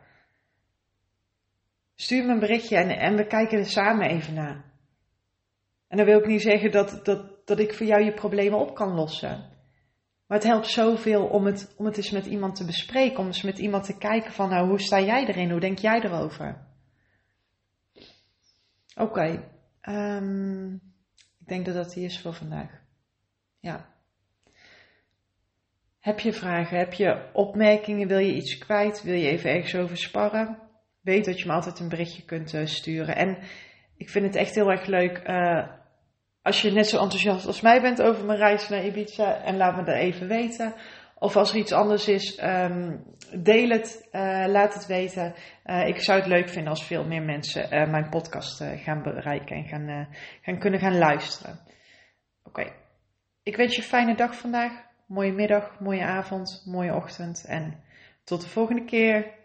Stuur 2.00 2.24
me 2.24 2.32
een 2.32 2.38
berichtje 2.38 2.76
en, 2.76 3.16
we 3.16 3.26
kijken 3.26 3.58
er 3.58 3.66
samen 3.66 4.08
even 4.08 4.34
naar. 4.34 4.64
En 5.88 5.96
dan 5.96 6.06
wil 6.06 6.18
ik 6.18 6.26
niet 6.26 6.42
zeggen 6.42 6.70
dat, 6.70 7.04
dat, 7.04 7.46
dat 7.46 7.58
ik 7.58 7.74
voor 7.74 7.86
jou 7.86 8.04
je 8.04 8.14
problemen 8.14 8.58
op 8.58 8.74
kan 8.74 8.94
lossen. 8.94 9.48
Maar 10.26 10.38
het 10.38 10.46
helpt 10.46 10.66
zoveel 10.66 11.26
om 11.26 11.46
het, 11.46 11.74
om 11.76 11.84
het 11.84 11.96
eens 11.96 12.10
met 12.10 12.26
iemand 12.26 12.56
te 12.56 12.64
bespreken. 12.64 13.18
Om 13.18 13.26
eens 13.26 13.42
met 13.42 13.58
iemand 13.58 13.84
te 13.84 13.98
kijken 13.98 14.32
van 14.32 14.48
nou, 14.48 14.68
hoe 14.68 14.80
sta 14.80 15.00
jij 15.00 15.26
erin? 15.26 15.50
Hoe 15.50 15.60
denk 15.60 15.78
jij 15.78 16.00
erover? 16.00 16.66
Oké. 18.94 19.50
Ehm, 19.80 20.74
ik 21.38 21.46
denk 21.46 21.66
dat 21.66 21.74
dat 21.74 21.92
die 21.92 22.04
is 22.04 22.20
voor 22.20 22.34
vandaag. 22.34 22.80
Ja. 23.58 23.94
Heb 25.98 26.18
je 26.18 26.32
vragen? 26.32 26.78
Heb 26.78 26.92
je 26.92 27.30
opmerkingen? 27.32 28.08
Wil 28.08 28.18
je 28.18 28.34
iets 28.34 28.58
kwijt? 28.58 29.02
Wil 29.02 29.14
je 29.14 29.28
even 29.28 29.50
ergens 29.50 29.74
over 29.74 29.96
sparren? 29.96 30.69
Weet 31.00 31.24
dat 31.24 31.40
je 31.40 31.46
me 31.46 31.52
altijd 31.52 31.78
een 31.78 31.88
berichtje 31.88 32.24
kunt 32.24 32.52
uh, 32.52 32.66
sturen. 32.66 33.16
En 33.16 33.38
ik 33.96 34.10
vind 34.10 34.26
het 34.26 34.36
echt 34.36 34.54
heel 34.54 34.70
erg 34.70 34.86
leuk 34.86 35.28
uh, 35.28 35.66
als 36.42 36.62
je 36.62 36.70
net 36.70 36.86
zo 36.86 36.98
enthousiast 36.98 37.46
als 37.46 37.60
mij 37.60 37.80
bent 37.80 38.02
over 38.02 38.24
mijn 38.24 38.38
reis 38.38 38.68
naar 38.68 38.84
Ibiza. 38.84 39.42
En 39.42 39.56
laat 39.56 39.76
me 39.76 39.84
dat 39.84 39.94
even 39.94 40.28
weten. 40.28 40.74
Of 41.18 41.36
als 41.36 41.52
er 41.52 41.58
iets 41.58 41.72
anders 41.72 42.08
is, 42.08 42.42
um, 42.42 43.04
deel 43.42 43.68
het, 43.68 44.08
uh, 44.12 44.44
laat 44.46 44.74
het 44.74 44.86
weten. 44.86 45.34
ik 45.86 46.00
zou 46.00 46.18
het 46.18 46.28
leuk 46.28 46.48
vinden 46.48 46.70
als 46.70 46.84
veel 46.84 47.04
meer 47.04 47.22
mensen 47.22 47.90
mijn 47.90 48.08
podcast 48.08 48.64
gaan 48.76 49.02
bereiken 49.02 49.56
en 49.56 49.64
gaan, 49.64 50.08
gaan 50.42 50.58
kunnen 50.58 50.80
gaan 50.80 50.98
luisteren. 50.98 51.58
Oké, 52.44 52.72
ik 53.42 53.56
wens 53.56 53.74
je 53.76 53.82
een 53.82 53.88
fijne 53.88 54.14
dag 54.14 54.34
vandaag 54.34 54.72
mooie 55.10 55.32
middag, 55.32 55.80
mooie 55.80 56.04
avond, 56.04 56.62
mooie 56.64 56.94
ochtend 56.94 57.44
en 57.44 57.82
tot 58.24 58.40
de 58.40 58.48
volgende 58.48 58.84
keer. 58.84 59.38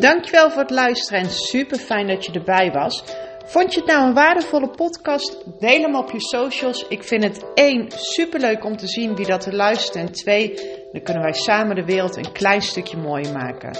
Dankjewel 0.00 0.50
voor 0.50 0.62
het 0.62 0.70
luisteren 0.70 1.20
en 1.20 1.30
super 1.30 1.78
fijn 1.78 2.06
dat 2.06 2.24
je 2.24 2.32
erbij 2.32 2.70
was. 2.72 3.04
Vond 3.44 3.74
je 3.74 3.80
het 3.80 3.88
nou 3.88 4.06
een 4.06 4.14
waardevolle 4.14 4.70
podcast? 4.70 5.44
Deel 5.58 5.82
hem 5.82 5.94
op 5.94 6.10
je 6.10 6.20
socials. 6.20 6.88
Ik 6.88 7.04
vind 7.04 7.24
het 7.24 7.44
één 7.54 7.90
super 7.90 8.40
leuk 8.40 8.64
om 8.64 8.76
te 8.76 8.86
zien 8.86 9.16
wie 9.16 9.26
dat 9.26 9.46
er 9.46 9.54
luistert. 9.54 9.96
En 9.96 10.12
twee, 10.12 10.54
dan 10.92 11.02
kunnen 11.02 11.22
wij 11.22 11.32
samen 11.32 11.76
de 11.76 11.84
wereld 11.84 12.16
een 12.16 12.32
klein 12.32 12.62
stukje 12.62 12.96
mooier 12.96 13.32
maken. 13.32 13.78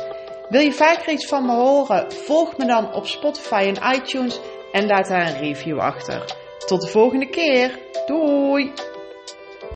Wil 0.48 0.61
je 0.61 0.72
vaker 0.72 1.12
iets 1.12 1.26
van 1.26 1.46
me 1.46 1.52
horen? 1.52 2.12
Volg 2.12 2.57
me 2.57 2.66
dan 2.66 2.94
op 2.94 3.07
Spotify 3.07 3.72
en 3.74 3.94
iTunes 3.94 4.40
en 4.72 4.87
laat 4.87 5.09
daar 5.09 5.26
een 5.26 5.38
review 5.38 5.78
achter. 5.78 6.24
Tot 6.66 6.81
de 6.81 6.88
volgende 6.88 7.28
keer. 7.28 7.78
Doei! 8.07 8.72